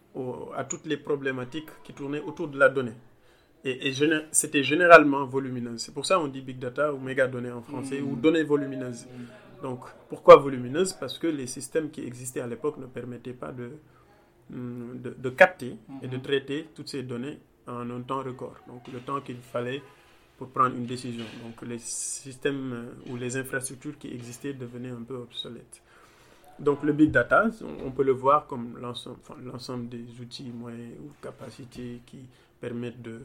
[0.56, 2.94] à toutes les problématiques qui tournaient autour de la donnée.
[3.64, 3.92] Et,
[4.32, 5.82] c'était généralement volumineuse.
[5.82, 8.20] C'est pour ça qu'on dit big data ou méga données en français ou mm.
[8.20, 9.06] données volumineuses.
[9.62, 13.72] Donc, pourquoi volumineuse Parce que les systèmes qui existaient à l'époque ne permettaient pas de,
[14.50, 16.22] mm, de, de capter et de mm-hmm.
[16.22, 18.54] traiter toutes ces données en un temps record.
[18.68, 19.82] Donc, le temps qu'il fallait
[20.38, 21.24] pour prendre une décision.
[21.42, 25.82] Donc les systèmes euh, ou les infrastructures qui existaient devenaient un peu obsolètes.
[26.60, 27.50] Donc le big data,
[27.84, 32.18] on peut le voir comme l'ensemble des outils, moyens ou capacités qui
[32.60, 33.20] permettent de,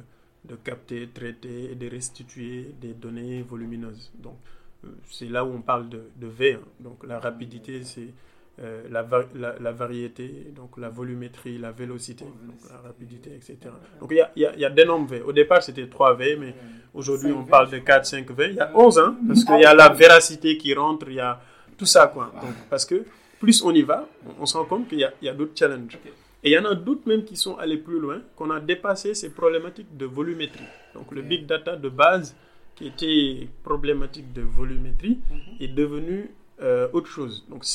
[0.63, 4.11] capter, traiter et de restituer des données volumineuses.
[4.15, 4.37] Donc
[4.83, 6.53] euh, c'est là où on parle de, de V.
[6.53, 6.67] Hein.
[6.79, 8.13] Donc la rapidité, c'est
[8.61, 12.25] euh, la, la, la, variété, donc la volumétrie, la vélocité,
[12.69, 13.57] la rapidité, etc.
[13.99, 15.21] Donc il y a, y, a, y a d'énormes V.
[15.21, 16.53] Au départ, c'était 3 V, mais
[16.93, 18.49] aujourd'hui, on parle de 4, 5 V.
[18.51, 21.19] Il y a 11, hein, parce qu'il y a la véracité qui rentre, il y
[21.19, 21.41] a
[21.77, 22.31] tout ça, quoi.
[22.41, 23.03] Donc, parce que
[23.39, 24.07] plus on y va,
[24.39, 25.97] on, se rend compte qu'il y a, y a d'autres challenges.
[26.43, 29.15] Et il y en a d'autres même qui sont allés plus loin, qu'on a dépassé
[29.15, 30.63] ces problématiques de volumétrie.
[30.93, 32.35] Donc le big data de base,
[32.75, 35.19] qui était problématique de volumétrie,
[35.59, 36.29] est devenu
[36.61, 37.45] euh, autre chose.
[37.49, 37.65] Donc,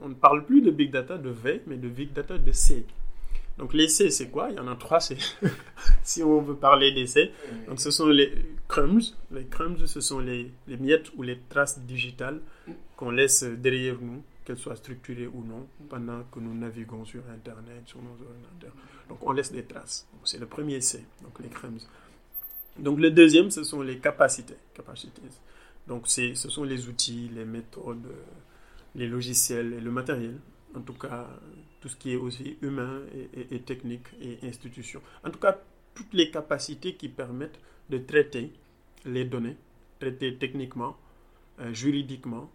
[0.00, 2.84] on ne parle plus de big data de V, mais de big data de C.
[3.58, 4.50] Donc, les C, c'est quoi?
[4.50, 5.00] Il y en a trois
[6.02, 7.32] si on veut parler des C.
[7.66, 8.32] Donc, ce sont les
[8.68, 9.00] crumbs.
[9.30, 12.40] Les crumbs, ce sont les, les miettes ou les traces digitales
[12.96, 17.82] qu'on laisse derrière nous, qu'elles soient structurées ou non, pendant que nous naviguons sur Internet,
[17.86, 18.74] sur nos ordinateurs.
[19.08, 20.06] Donc, on laisse des traces.
[20.24, 21.80] C'est le premier C, donc les crumbs.
[22.78, 24.56] Donc, le deuxième, ce sont les capacités.
[25.86, 28.06] Donc ce sont les outils, les méthodes,
[28.94, 30.38] les logiciels et le matériel.
[30.74, 31.28] En tout cas,
[31.80, 33.00] tout ce qui est aussi humain
[33.34, 35.00] et, technique et institution.
[35.24, 35.56] En tout cas,
[35.94, 38.52] toutes les capacités qui permettent de traiter
[39.04, 39.56] les données,
[40.00, 40.96] traiter techniquement,
[41.60, 42.50] euh, juridiquement,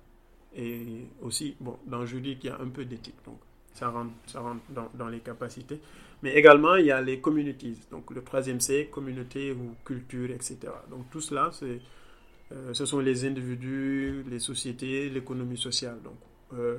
[0.55, 3.39] et aussi, bon, dans juridique, il y a un peu d'éthique, donc
[3.73, 5.79] ça rentre, ça rentre dans, dans, les capacités.
[6.21, 10.57] Mais également, il y a les communities, donc le troisième C, communauté ou culture, etc.
[10.89, 11.79] Donc tout cela, c'est,
[12.51, 15.99] euh, ce sont les individus, les sociétés, l'économie sociale.
[16.03, 16.15] Donc,
[16.53, 16.77] euh,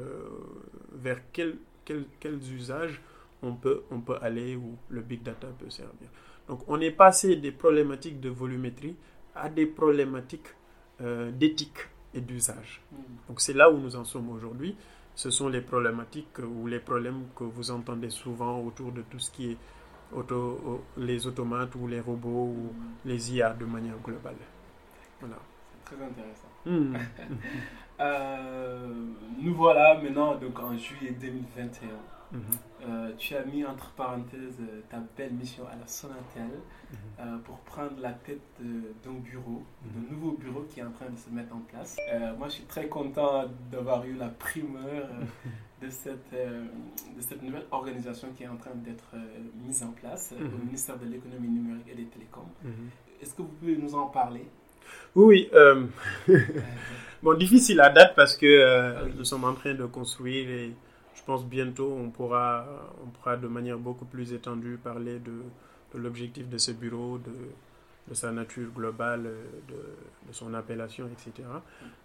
[0.93, 3.01] vers quel, quel, quels usages
[3.43, 6.09] on peut, on peut aller où le big data peut servir.
[6.49, 8.97] Donc on est passé des problématiques de volumétrie
[9.35, 10.49] à des problématiques
[11.01, 11.79] euh, d'éthique
[12.15, 12.83] et d'usage.
[12.93, 12.97] Mm.
[13.29, 14.77] Donc c'est là où nous en sommes aujourd'hui.
[15.15, 19.31] Ce sont les problématiques ou les problèmes que vous entendez souvent autour de tout ce
[19.31, 19.57] qui est
[20.15, 23.09] auto, les automates ou les robots ou mm.
[23.09, 24.37] les IA de manière globale.
[25.21, 25.39] Voilà.
[25.93, 26.49] Très intéressant.
[26.67, 26.97] Mm.
[28.01, 28.89] Euh,
[29.39, 31.89] nous voilà maintenant donc en juillet 2021.
[32.33, 32.41] Mhm.
[32.85, 36.99] Euh, tu as mis entre parenthèses euh, ta belle mission à la Sonatel mhm.
[37.21, 40.09] euh, pour prendre la tête d'un bureau, d'un mhm.
[40.11, 41.97] nouveau bureau qui est en train de se mettre en place.
[42.39, 45.09] moi, je suis très content d'avoir eu la primeur
[45.83, 49.15] de, cette, de cette nouvelle organisation qui est en train d'être
[49.67, 52.49] mise en place au ministère de l'économie numérique et des télécoms.
[53.21, 54.49] Est-ce que vous pouvez nous en parler?
[55.15, 55.51] Oui.
[57.23, 60.73] bon, difficile à date parce que nous sommes en train de construire et
[61.15, 62.67] je pense bientôt on pourra,
[63.05, 67.31] on pourra de manière beaucoup plus étendue parler de, l'objectif de ce bureau, de,
[68.09, 69.25] de, sa nature globale,
[69.69, 69.75] de,
[70.29, 71.49] de son appellation, etc.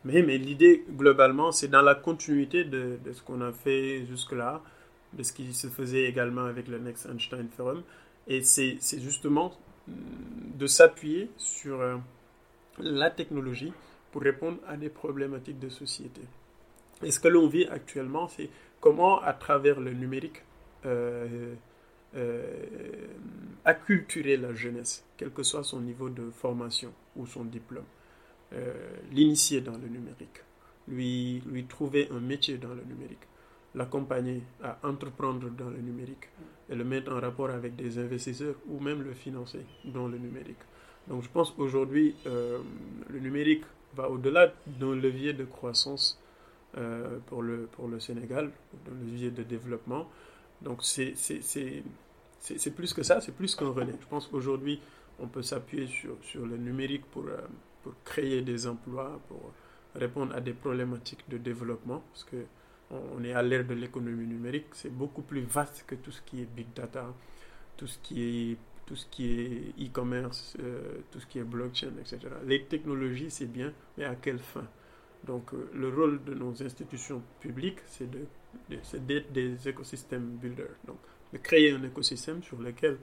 [0.04, 4.62] Mais, mais l'idée globalement, c'est dans la continuité de, ce qu'on a fait jusque-là,
[5.14, 7.82] de ce qui se faisait également avec le Next Einstein Forum.
[8.28, 9.54] Et c'est justement
[9.88, 11.96] de s'appuyer sur euh,
[12.80, 13.74] la technologie
[14.12, 16.22] pour répondre à des problématiques de société.
[17.04, 20.42] Et ce que l'on vit actuellement, c'est comment, à travers le numérique,
[20.86, 21.54] euh,
[22.16, 22.44] euh,
[23.66, 27.84] acculturer la jeunesse, quel que soit son niveau de formation ou son diplôme,
[28.54, 28.74] euh,
[29.12, 30.42] l'initier dans le numérique,
[30.88, 33.28] lui, lui trouver un métier dans le numérique,
[33.76, 36.30] l'accompagner à entreprendre dans le numérique
[36.70, 40.58] et le mettre en rapport avec des investisseurs ou même le financer dans le numérique.
[41.08, 43.64] Donc je pense aujourd'hui, le numérique
[43.96, 46.20] va au-delà d'un levier de croissance
[46.78, 48.52] euh, pour, le, pour le Sénégal,
[48.88, 50.08] le levier de développement.
[50.62, 51.14] Donc c'est
[52.76, 53.96] plus que ça, c'est plus qu'un relais.
[54.00, 54.80] Je pense qu'aujourd'hui,
[55.20, 57.38] on peut s'appuyer sur, sur le numérique pour, euh,
[57.84, 59.54] pour créer des emplois, pour
[59.96, 62.38] répondre à des problématiques de développement, parce que
[62.90, 66.42] on est à l'ère de l'économie numérique, c'est beaucoup plus vaste que tout ce qui
[66.42, 67.14] est big data,
[67.76, 71.92] tout ce qui est tout ce qui est e-commerce, euh, tout ce qui est blockchain,
[72.00, 72.20] etc.
[72.46, 74.66] Les technologies, c'est bien, mais à quelle fin?
[75.26, 80.78] Donc euh, le rôle de nos institutions publiques, c'est d'être des écosystèmes builders.
[80.86, 80.98] Donc
[81.34, 82.98] de créer un écosystème sur lequel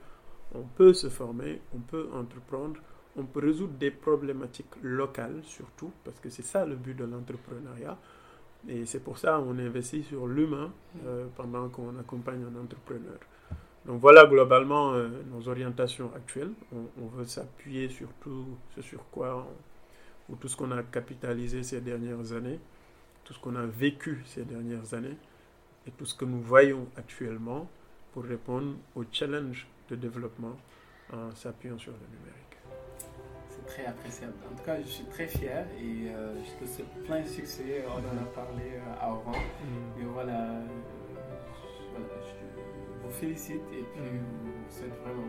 [0.54, 2.80] on peut se former, on peut entreprendre,
[3.16, 7.98] on peut résoudre des problématiques locales surtout, parce que c'est ça le but de l'entrepreneuriat.
[8.66, 10.72] Et c'est pour ça qu'on investit sur l'humain
[11.04, 13.18] euh, pendant qu'on accompagne un entrepreneur.
[13.86, 16.52] Donc voilà globalement euh, nos orientations actuelles.
[16.72, 20.82] On, on veut s'appuyer sur tout ce sur quoi on, ou tout ce qu'on a
[20.82, 22.58] capitalisé ces dernières années,
[23.24, 25.16] tout ce qu'on a vécu ces dernières années
[25.86, 27.68] et tout ce que nous voyons actuellement
[28.12, 30.56] pour répondre aux challenges de développement
[31.12, 32.40] en s'appuyant sur le numérique.
[33.50, 34.34] C'est très appréciable.
[34.50, 37.84] En tout cas, je suis très fier et euh, je te souhaite plein de succès.
[37.86, 39.32] On en a parlé euh, avant.
[39.32, 40.00] Mm.
[40.00, 40.60] Et voilà,
[41.96, 42.43] je
[43.04, 44.18] vous félicite et puis mm.
[44.44, 45.26] vous souhaite vraiment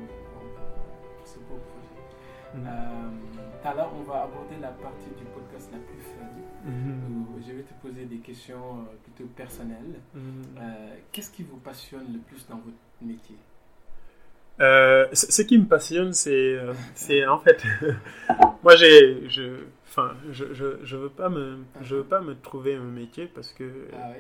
[1.26, 2.62] ce beau projet.
[2.62, 2.68] Mm.
[2.68, 6.70] Euh, on va aborder la partie du podcast la plus fun.
[6.70, 7.48] Mm-hmm.
[7.48, 10.00] je vais te poser des questions euh, plutôt personnelles.
[10.16, 10.60] Mm-hmm.
[10.60, 13.36] Euh, qu'est-ce qui vous passionne le plus dans votre métier?
[14.58, 16.58] Ce qui me passionne, c'est,
[16.96, 17.64] c'est en fait,
[18.64, 22.76] moi j'ai, je, enfin, je, je, je, veux pas me, je veux pas me trouver
[22.76, 24.12] un métier parce que, ah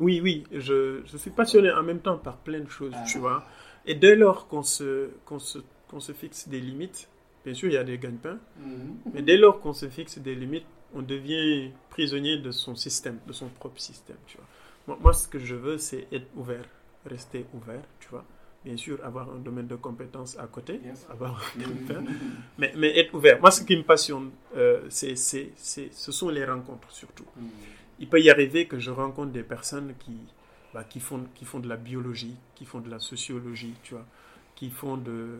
[0.00, 3.18] oui, oui, je, je suis passionné en même temps par plein de choses, ah tu
[3.18, 3.44] vois.
[3.86, 7.08] Et dès lors qu'on se, qu'on se, qu'on se fixe des limites,
[7.46, 8.96] Bien sûr, il y a des gagne-pains, mhm.
[9.14, 13.32] mais dès lors qu'on se fixe des limites, on devient prisonnier de son système, de
[13.32, 14.98] son propre système, tu vois.
[15.00, 16.64] Moi, ce que je veux, c'est être ouvert,
[17.04, 18.24] rester ouvert, tu vois.
[18.64, 22.02] Bien sûr, avoir un domaine de compétences à côté, avoir un gagne-pain,
[22.58, 23.40] mais, mais, être ouvert.
[23.40, 27.26] Moi, ce qui me passionne, euh, c'est, c'est, ce sont les rencontres surtout.
[27.36, 27.48] Mhm.
[27.98, 30.16] Il peut y arriver que je rencontre des personnes qui,
[30.74, 34.06] bah, qui, font, qui font de la biologie, qui font de la sociologie, tu vois,
[34.54, 35.38] qui font de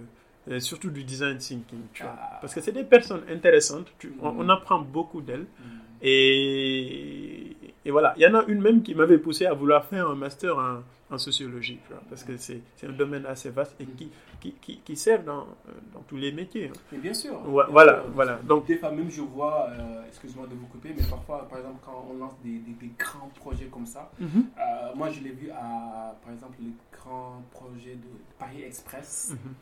[0.60, 2.16] surtout du design thinking, tu vois.
[2.18, 2.38] Ah.
[2.40, 4.50] Parce que c'est des personnes intéressantes, on, mm.
[4.50, 5.46] apprend beaucoup d'elles.
[5.58, 5.78] Mm.
[6.02, 7.45] Et,
[7.86, 10.16] et voilà, il y en a une même qui m'avait poussé à vouloir faire un
[10.16, 11.78] master en, en sociologie,
[12.08, 14.10] parce que c'est un domaine assez vaste et qui,
[14.40, 15.46] qui, qui, qui sert dans,
[15.94, 16.66] dans, tous les métiers.
[16.74, 16.78] Hein.
[16.90, 17.38] Mais bien sûr.
[17.44, 18.40] voilà, voilà.
[18.42, 21.78] Donc, des fois même je vois, euh, excuse-moi de vous couper, mais parfois, par exemple,
[21.84, 24.46] quand on lance des, des, grands projets comme ça, mhm.
[24.58, 29.30] euh, moi je l'ai vu à, par exemple, les grands projets de Paris Express.
[29.30, 29.54] Mhm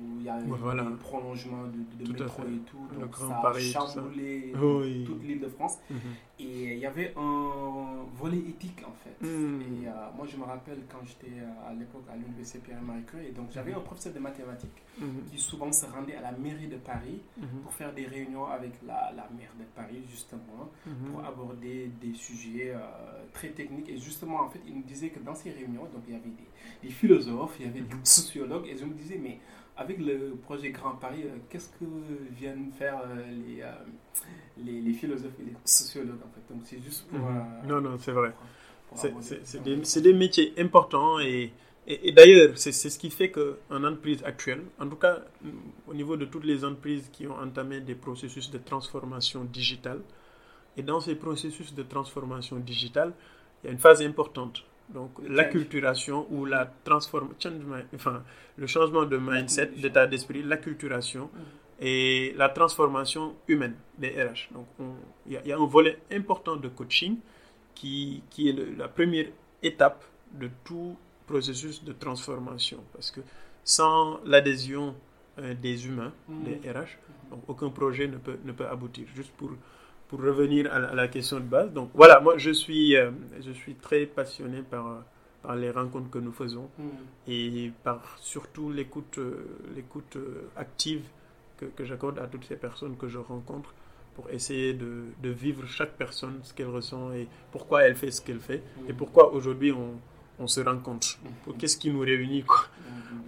[0.00, 3.00] où il y a un prolongement de, de métro et tout.
[3.00, 4.52] Donc ça a chamboulé
[5.06, 5.78] toute l'île de France.
[5.90, 5.98] Mhm.
[6.38, 9.26] Et il y avait un volet éthique en fait.
[9.26, 9.62] Mhm.
[9.62, 13.28] Et euh, moi je me rappelle quand j'étais euh, à l'époque à l'université Pierre-Marie Curie,
[13.28, 13.78] et donc j'avais mhm.
[13.78, 14.82] un professeur de mathématiques
[15.30, 17.20] qui souvent se rendait à la mairie de Paris
[17.62, 20.70] pour faire des réunions avec la, la maire de Paris justement,
[21.10, 22.78] pour aborder des sujets euh,
[23.32, 23.88] très techniques.
[23.88, 26.30] Et justement en fait il nous disait que dans ces réunions, donc il y avait
[26.30, 29.38] des, des philosophes, il y avait des sociologues, et je me disais mais
[29.76, 31.84] avec le projet Grand Paris, euh, qu'est-ce que
[32.30, 33.16] viennent faire euh,
[33.46, 33.72] les, euh,
[34.58, 36.54] les, les, philosophes et les sociologues en fait?
[36.54, 37.18] Donc c'est juste pour...
[37.18, 37.66] Mhm.
[37.66, 38.32] non, non, c'est vrai.
[38.94, 41.52] C'est des, des, métiers importants et,
[41.86, 45.18] et, d'ailleurs, c'est ce qui fait qu'en entreprise actuelle, en tout cas
[45.86, 50.00] au niveau de toutes les entreprises qui ont entamé des processus de transformation digitale,
[50.76, 53.12] et dans ces processus de transformation digitale,
[53.62, 57.52] il y a une phase importante donc l'acculturation ou la transformation,
[57.94, 58.22] enfin
[58.56, 61.30] le changement de mindset, d'état d'esprit, l'acculturation
[61.80, 64.52] et la transformation humaine des RH.
[64.52, 64.66] Donc
[65.26, 67.18] il y, a un volet important de coaching
[67.74, 69.26] qui, qui est la première
[69.62, 72.82] étape de tout processus de transformation.
[72.92, 73.20] Parce que
[73.64, 74.94] sans l'adhésion
[75.38, 76.44] euh, des humains, mm.
[76.44, 76.98] des RH,
[77.30, 79.06] donc aucun projet ne peut, ne peut aboutir.
[79.14, 79.50] Juste pour
[80.08, 83.74] pour revenir à la, question de base, donc voilà, moi je suis, euh, je suis
[83.74, 85.02] très passionné par,
[85.42, 86.84] par les rencontres que nous faisons mm.
[87.28, 91.02] et par surtout l'écoute, euh, l'écoute euh, active
[91.56, 93.74] que, que j'accorde à toutes ces personnes que je rencontre
[94.14, 98.22] pour essayer de, de vivre chaque personne, ce qu'elle ressent et pourquoi elle fait ce
[98.22, 98.96] qu'elle fait et mm.
[98.96, 99.98] pourquoi aujourd'hui on,
[100.38, 101.18] on, se rencontre.
[101.48, 101.52] Mm.
[101.58, 102.66] Qu'est-ce qui nous réunit quoi.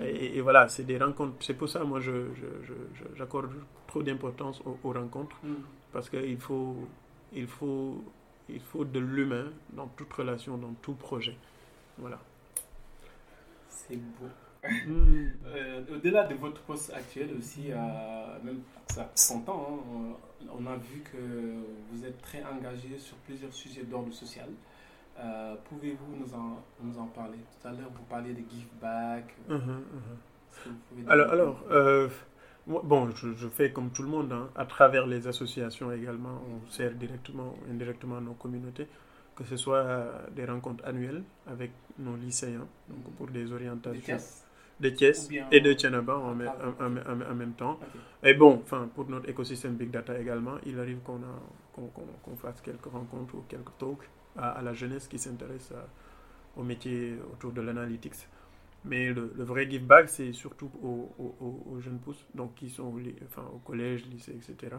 [0.01, 1.35] Et, voilà, c'est des rencontres.
[1.41, 2.12] C'est pour ça, moi, je,
[3.16, 3.51] j'accorde
[3.89, 5.37] trop d'importance aux, aux, rencontres
[5.93, 6.76] parce qu'il faut,
[7.32, 8.03] il faut,
[8.49, 11.36] il faut de l'humain dans toute relation, dans tout projet.
[11.99, 12.18] Voilà.
[13.68, 14.28] C'est beau.
[14.64, 15.28] Hmm.
[15.47, 17.76] Euh, au-delà de votre poste actuel aussi, euh,
[18.43, 20.16] même ça s'entend, hein,
[20.53, 21.16] on, a vu que
[21.91, 24.49] vous êtes très engagé sur plusieurs sujets d'ordre social.
[25.20, 27.39] Euh, pouvez-vous nous en, nous en parler?
[27.61, 29.34] Tout à l'heure, vous parliez de give back.
[29.49, 31.09] Uh-huh, uh-huh.
[31.09, 31.64] Alors, alors
[32.69, 34.51] Bon, je, fais comme tout le monde, hein.
[34.55, 38.87] à travers les associations également, on sert directement ou indirectement nos communautés,
[39.35, 39.87] que ce soit
[40.37, 44.19] des rencontres annuelles avec nos lycéens, donc pour des orientations.
[44.81, 47.81] Des Thiès et de Tianaba en, en, même temps.
[48.23, 53.35] Et bon, enfin, pour notre écosystème Big Data également, il arrive qu'on fasse quelques rencontres
[53.35, 55.73] ou quelques talks à, à la jeunesse qui s'intéresse
[56.57, 58.29] au métier autour de l'analytics.
[58.85, 63.45] Mais le, vrai give back, c'est surtout aux, aux, jeunes pousses, donc qui sont enfin,
[63.53, 64.76] au collège, lycée, etc.,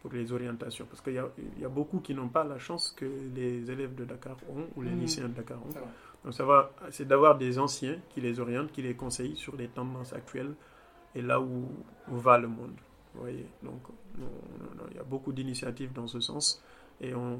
[0.00, 0.86] pour les orientations.
[0.86, 1.28] Parce qu'il y a,
[1.58, 4.82] y a, beaucoup qui n'ont pas la chance que les élèves de Dakar ont, ou
[4.82, 5.00] les mmh.
[5.00, 5.70] lycéens de Dakar ont.
[6.24, 9.68] Donc ça va, c'est d'avoir des anciens qui les orientent, qui les conseillent sur les
[9.68, 10.54] tendances actuelles
[11.14, 11.68] et là où,
[12.08, 12.76] va le monde.
[13.14, 13.80] Vous voyez Donc
[14.90, 16.62] il y a beaucoup d'initiatives dans ce sens.
[17.00, 17.38] Et on,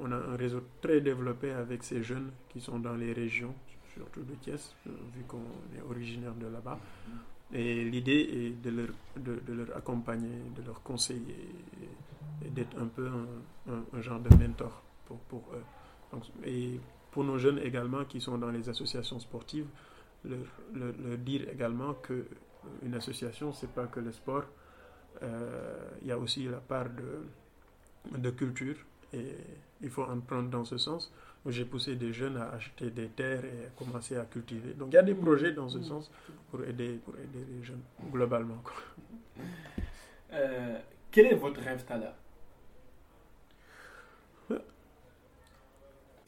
[0.00, 3.54] on, a un réseau très développé avec ces jeunes qui sont dans les régions,
[3.94, 5.44] surtout de Thiès, vu qu'on
[5.76, 6.78] est originaire de là-bas.
[7.52, 11.36] Et l'idée est de leur, de, leur accompagner, de leur conseiller
[12.44, 13.08] et, d'être un peu
[13.68, 16.18] un, genre de mentor pour, pour eux.
[16.44, 16.80] et
[17.10, 19.66] pour nos jeunes également qui sont dans les associations sportives,
[20.24, 22.26] leur, dire également que
[22.82, 24.44] une association, c'est pas que le sport,
[25.22, 28.76] euh, il y a aussi la part de, de culture
[29.12, 29.36] et
[29.82, 31.12] il faut en prendre dans ce sens
[31.46, 34.74] j'ai poussé des jeunes à acheter des terres et à commencer à cultiver.
[34.74, 36.10] Donc il y a des projets dans ce sens
[36.50, 37.82] pour aider, pour aider les jeunes
[38.12, 38.62] globalement.
[40.32, 40.78] Euh,
[41.10, 42.14] quel est votre rêve, Tala?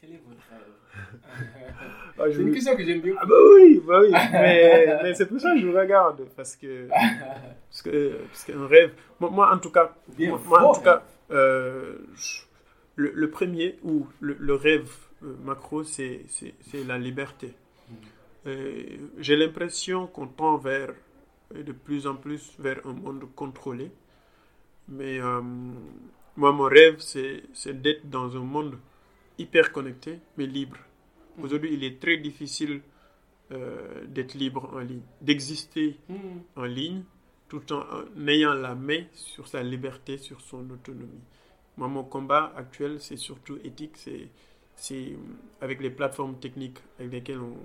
[0.01, 0.59] Quel est votre rêve?
[2.17, 3.15] Ah, C'est une question que j'aime bien.
[3.19, 4.11] Ah bah oui, bah oui.
[4.11, 6.25] mais, c'est pour ça que je vous regarde.
[6.35, 8.93] Parce que, parce que, parce qu'un rêve...
[9.19, 11.97] Moi, en tout cas, moi, en tout cas euh,
[12.95, 14.89] le, le, premier, ou le, le rêve
[15.23, 16.25] euh, macro, c'est
[16.87, 17.47] la liberté.
[17.47, 17.93] Mm.
[18.47, 18.83] Euh,
[19.19, 20.93] j'ai l'impression qu'on tend vers,
[21.53, 23.91] de plus en plus vers un monde contrôlé.
[24.87, 25.41] Mais euh,
[26.35, 28.77] moi, mon rêve, c'est d'être dans un monde
[29.37, 30.77] hyper connecté, mais libre.
[31.37, 31.43] Mm.
[31.43, 32.81] Aujourd'hui, il est très difficile
[34.07, 36.15] d'être libre en ligne, d'exister mm.
[36.55, 37.03] en ligne
[37.47, 37.85] tout en
[38.27, 41.21] ayant la main sur sa liberté, sur son autonomie.
[41.77, 44.29] Moi, mon combat actuel, c'est surtout éthique, c'est
[44.75, 45.15] c'est
[45.61, 47.55] avec les plateformes techniques avec lesquelles on,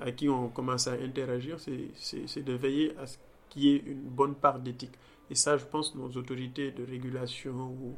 [0.00, 3.18] avec qui on commence à interagir, c'est de veiller à ce
[3.50, 4.94] qu'il y ait une bonne part d'éthique.
[5.30, 7.96] Et ça, je pense, nos autorités de régulation ou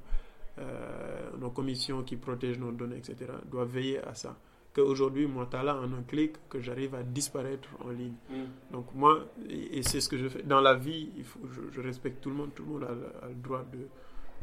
[0.59, 4.37] euh, nos commissions qui protègent nos données, etc., doivent veiller à ça.
[4.75, 8.15] Qu'aujourd'hui, moi, tu as là en un clic que j'arrive à disparaître en ligne.
[8.29, 8.73] Mm.
[8.73, 10.43] Donc, moi, et, c'est ce que je fais.
[10.43, 11.41] Dans la vie, il faut,
[11.73, 12.51] je, respecte tout le monde.
[12.55, 13.79] Tout le monde a, le droit de,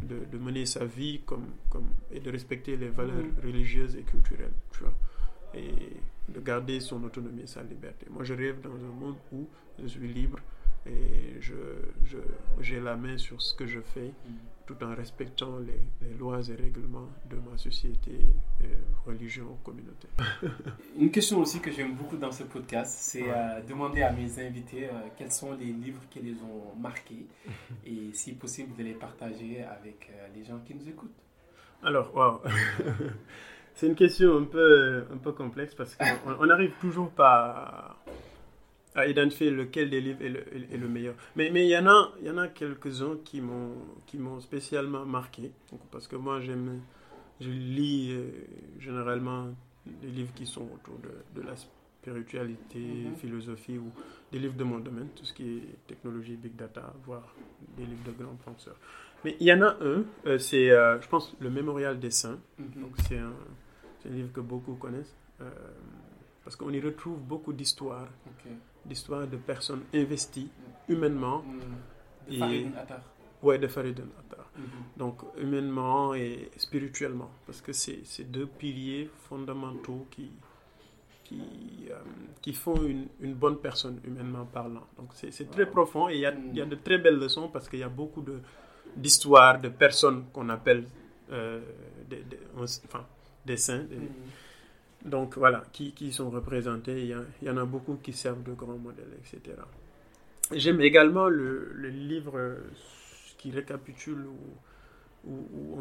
[0.04, 3.46] de, de, mener sa vie comme, comme, et de respecter les valeurs mm.
[3.46, 4.54] religieuses et culturelles.
[4.74, 4.94] Tu vois,
[5.54, 5.74] et
[6.30, 8.08] de garder son autonomie et sa liberté.
[8.10, 9.48] Moi, je rêve dans un monde où
[9.82, 10.40] je suis libre
[10.86, 11.54] et je,
[12.60, 14.34] j'ai la main sur ce que je fais mm.
[14.66, 18.12] tout en respectant les, les, lois et règlements de ma société,
[18.64, 18.68] euh,
[19.06, 20.08] religion, communauté.
[21.00, 24.86] Une question aussi que j'aime beaucoup dans ce podcast, c'est euh, demander à mes invités
[24.86, 27.28] euh, quels sont les livres qui les ont marqués
[27.86, 31.12] et si possible de les partager avec les gens qui nous écoutent.
[31.84, 32.42] Alors, wow.
[33.76, 37.98] c'est une question un peu, un peu complexe parce qu'on n'arrive toujours pas à
[38.96, 40.40] identifier lequel des livres est le,
[40.74, 41.16] est le meilleur?
[41.36, 45.52] Mais il mais y en a, y en a quelques-uns qui m'ont spécialement marqué.
[45.92, 46.82] parce que moi, j'aime,
[47.40, 48.30] je lis euh,
[48.80, 49.48] généralement
[49.86, 53.16] des livres qui sont autour de, de la spiritualité, mm-hmm.
[53.16, 53.92] philosophie ou
[54.32, 57.34] des livres de mon domaine, tout ce qui est technologie, big data, voire
[57.78, 58.78] des livres de grands penseurs.
[59.24, 62.40] Mais il y en a un, euh, c'est, euh, je pense, Le Mémorial des Saints.
[62.60, 62.82] Mm-hmm.
[62.82, 63.34] Donc c'est un,
[64.06, 65.16] un, livre que beaucoup connaissent.
[66.44, 68.08] parce qu'on y retrouve beaucoup d'histoires
[68.86, 70.50] d'histoire de personnes investies
[70.88, 71.44] humainement.
[72.30, 72.66] De et,
[73.42, 74.46] Ouais, de Faridun Attar.
[74.56, 74.64] Mhm.
[74.98, 77.32] Donc, humainement et spirituellement.
[77.48, 80.30] Parce que c'est ces deux piliers fondamentaux qui,
[81.24, 81.42] qui,
[81.90, 81.96] euh,
[82.40, 84.86] qui font une, une, bonne personne, humainement parlant.
[84.96, 87.68] Donc, c'est très profond et il y a, y a, de très belles leçons parce
[87.68, 88.24] qu'il y a beaucoup
[88.96, 90.86] d'histoires de, de, personnes qu'on appelle
[91.32, 91.62] euh,
[92.08, 93.08] des, des, enfin,
[93.44, 93.88] des saints.
[93.90, 94.08] Mhm
[95.06, 97.02] donc voilà, qui, qui sont représentés.
[97.02, 99.58] Il y, il y, en a beaucoup qui servent de grands modèles, etc.
[100.54, 102.58] J'aime également le, le, livre
[103.38, 105.80] qui récapitule où, où,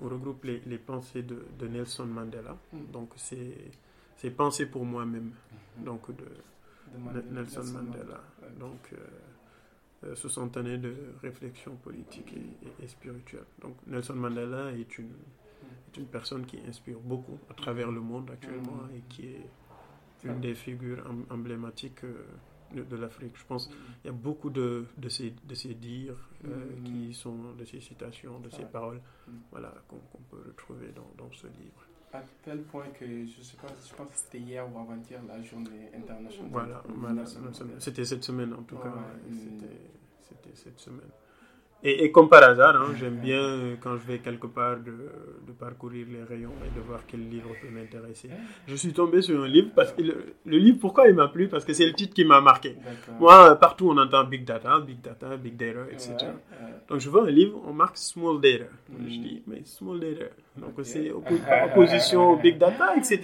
[0.00, 2.56] on, regroupe les, les pensées de, de, Nelson Mandela.
[2.72, 2.78] Mm.
[2.92, 5.84] Donc c'est Pensées pour moi-même, mm-hmm.
[5.84, 6.24] donc de,
[7.32, 8.20] Nelson, Mandela.
[8.58, 8.94] Donc
[10.04, 13.44] euh, 60 euh, années de réflexion politique et, et spirituelle.
[13.60, 15.10] Donc Nelson Mandela est une
[15.72, 18.96] est une personne qui inspire beaucoup à travers le monde actuellement mm.
[18.96, 19.46] et qui est
[20.24, 22.24] une des figures emblématiques euh,
[22.84, 23.32] de, l'Afrique.
[23.36, 26.82] Je pense qu'il y a beaucoup de, de, ces, de ces dires euh, mm.
[26.84, 29.32] qui sont, de ces citations, de ces paroles mm.
[29.50, 30.00] voilà, qu'on
[30.30, 31.86] peut retrouver dans, dans, ce livre.
[32.12, 35.20] À tel point que je ne sais pas, je pense que c'était hier ou avant-hier
[35.26, 36.50] la journée internationale.
[36.50, 37.24] Voilà,
[37.78, 38.92] c'était cette semaine en tout cas.
[40.20, 41.08] C'était cette semaine.
[41.84, 44.92] Et, comme par hasard, hein, j'aime bien euh, quand je vais quelque part de,
[45.46, 48.30] de, parcourir les rayons et de voir quel livre peut m'intéresser.
[48.68, 51.48] Je suis tombé sur un livre parce que le, livre, pourquoi il m'a plu?
[51.48, 52.76] Parce que c'est le titre qui m'a marqué.
[53.18, 56.14] Moi, partout on entend Big Data, Big Data, Big Data, etc.
[56.88, 58.64] Donc je vois un livre, on marque Small Data.
[58.88, 59.06] Je mm.
[59.08, 60.26] dis, mais Small Data.
[60.58, 61.10] Donc c'est
[61.64, 63.18] opposition au Big Data, etc.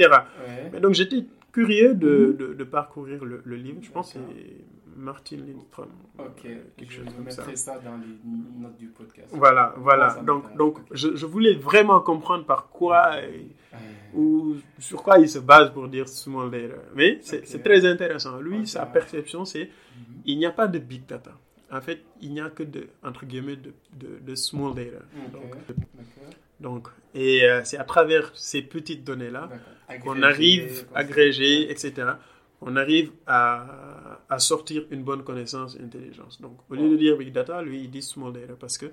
[0.72, 2.36] Mais donc j'étais curieux de, mm-hmm.
[2.36, 3.78] de, de, parcourir le, le livre.
[3.82, 4.18] Je pense que
[4.99, 5.88] Martin Lindstrom.
[6.18, 7.78] Ok, euh, quelque chose je mettrai ça.
[7.78, 9.28] dans les notes du podcast.
[9.30, 10.20] Voilà, voilà.
[10.26, 13.12] donc, donc je, je, voulais vraiment comprendre par quoi
[14.14, 16.74] ou sur quoi il se base pour dire small data.
[16.94, 18.40] Mais c'est très intéressant.
[18.40, 20.22] Lui, sa perception, c'est mhm.
[20.26, 21.32] il n'y a pas de big data.
[21.70, 25.05] En fait, il n'y a que de, entre guillemets, de, de, de small data.
[26.61, 29.49] Donc, et euh, c'est à travers ces petites données-là
[30.03, 32.14] qu'on arrive, à agréger, etc
[32.61, 36.40] on arrive à, à, sortir une bonne connaissance et intelligence.
[36.40, 38.90] Donc, au lieu de dire big data, lui, il dit small data parce qu'il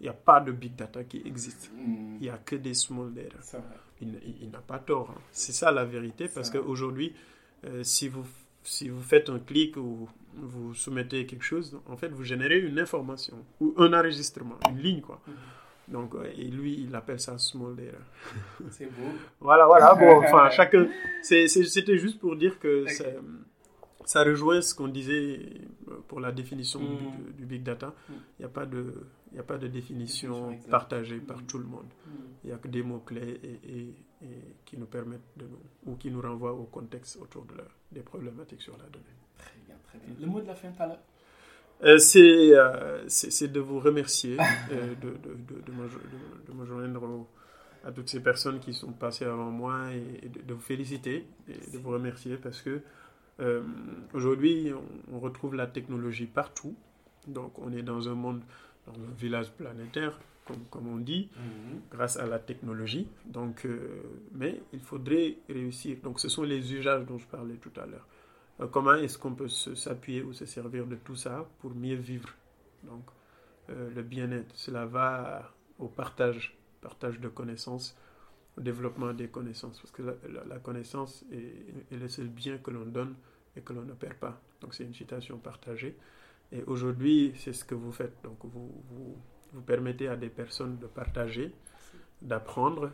[0.00, 1.70] n'y a pas de big data qui existe.
[1.74, 2.16] Hmm.
[2.16, 3.38] Il n'y a que des small data.
[4.00, 5.10] Il, il, n'a pas tort.
[5.10, 5.20] Hein.
[5.30, 7.14] C'est ça la vérité parce qu'aujourd'hui,
[7.64, 8.24] euh, si, vous,
[8.64, 12.78] si vous faites un clic ou vous soumettez quelque chose, en fait, vous générez une
[12.78, 15.20] information ou un enregistrement, une ligne, quoi.
[15.26, 15.32] Hmm.
[15.92, 17.98] Donc, et lui, il appelle ça small data.
[18.70, 19.10] C'est beau.
[19.40, 19.94] voilà, voilà.
[19.94, 20.88] Bon, enfin, chacun.
[21.22, 22.86] C'était juste pour dire que
[24.04, 25.40] ça rejoint ce qu'on disait
[25.88, 27.32] euh, pour la définition mm.
[27.36, 27.88] du, big data.
[27.88, 28.12] Mm.
[28.12, 28.94] Il n'y a pas de,
[29.32, 31.46] il a pas de définition, partagée par mm.
[31.46, 31.86] tout le monde.
[32.42, 33.94] Il n'y a que des mots clés et, et,
[34.64, 37.54] qui nous permettent de nous ou qui nous renvoient au contexte autour de
[37.90, 39.04] des problématiques sur la donnée.
[39.36, 40.14] Très bien, très bien.
[40.20, 40.98] Le mot de la fin, Tala?
[41.84, 45.88] Euh, euh, c'est de vous remercier, euh, de, de, de, me,
[46.46, 47.26] de, me, joindre
[47.84, 51.78] à toutes ces personnes qui sont passées avant moi et, de, vous féliciter et de
[51.78, 52.80] vous remercier parce que
[54.14, 54.72] aujourd'hui
[55.12, 56.76] on, retrouve la technologie partout.
[57.26, 58.42] Donc on est dans un monde,
[58.86, 60.18] dans un village planétaire
[60.70, 61.80] comme, on dit, mhm.
[61.90, 63.06] grâce à la technologie.
[63.24, 63.66] Donc,
[64.32, 65.98] mais il faudrait réussir.
[66.02, 68.06] Donc, ce sont les usages dont je parlais tout à l'heure.
[68.70, 72.28] Comment est-ce qu'on peut s'appuyer ou se servir de tout ça pour mieux vivre?
[72.84, 73.04] Donc,
[73.68, 77.96] le bien-être, cela va au partage, partage de connaissances,
[78.56, 79.80] au développement des connaissances.
[79.80, 80.02] Parce que
[80.48, 83.14] la, connaissance est, le seul bien que l'on donne
[83.56, 84.40] et que l'on ne perd pas.
[84.60, 85.96] Donc c'est une citation partagée.
[86.52, 88.14] Et aujourd'hui, c'est ce que vous faites.
[88.22, 89.16] Donc vous, vous,
[89.52, 91.52] vous, permettez à des personnes de partager,
[92.20, 92.90] d'apprendre.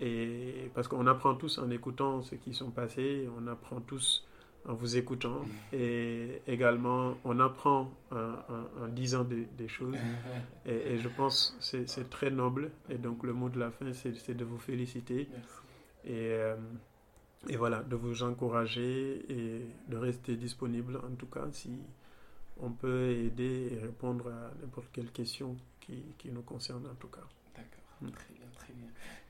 [0.00, 4.26] Et parce qu'on apprend tous en écoutant ce qui sont passés, on apprend tous
[4.68, 5.42] en vous écoutant.
[5.72, 9.96] Et également on apprend en, disant des, choses.
[10.66, 12.70] Et, je pense c'est très noble.
[12.88, 15.28] Et donc le mot de la fin c'est de vous féliciter.
[16.04, 16.56] Et, euh,
[17.48, 21.70] et voilà de vous encourager et de rester disponible en tout cas si
[22.60, 27.08] on peut aider et répondre à n'importe quelle question qui, qui, nous concerne en tout
[27.08, 27.26] cas.
[27.56, 28.39] D'accord, très bien.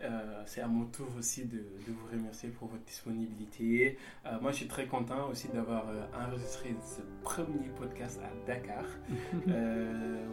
[0.03, 3.99] Euh, c'est à mon tour aussi de, de, vous remercier pour votre disponibilité.
[4.25, 8.85] Euh, moi, je suis très content aussi d'avoir euh, enregistré ce premier podcast à Dakar.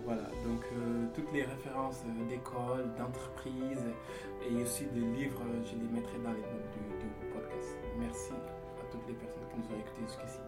[0.06, 0.64] voilà, donc
[1.14, 3.84] toutes les références d'école, d'entreprise
[4.50, 7.76] et aussi de livres, je les mettrai dans les notes du, du podcast.
[8.00, 10.47] Merci à toutes les personnes qui nous ont écoutés jusqu'ici.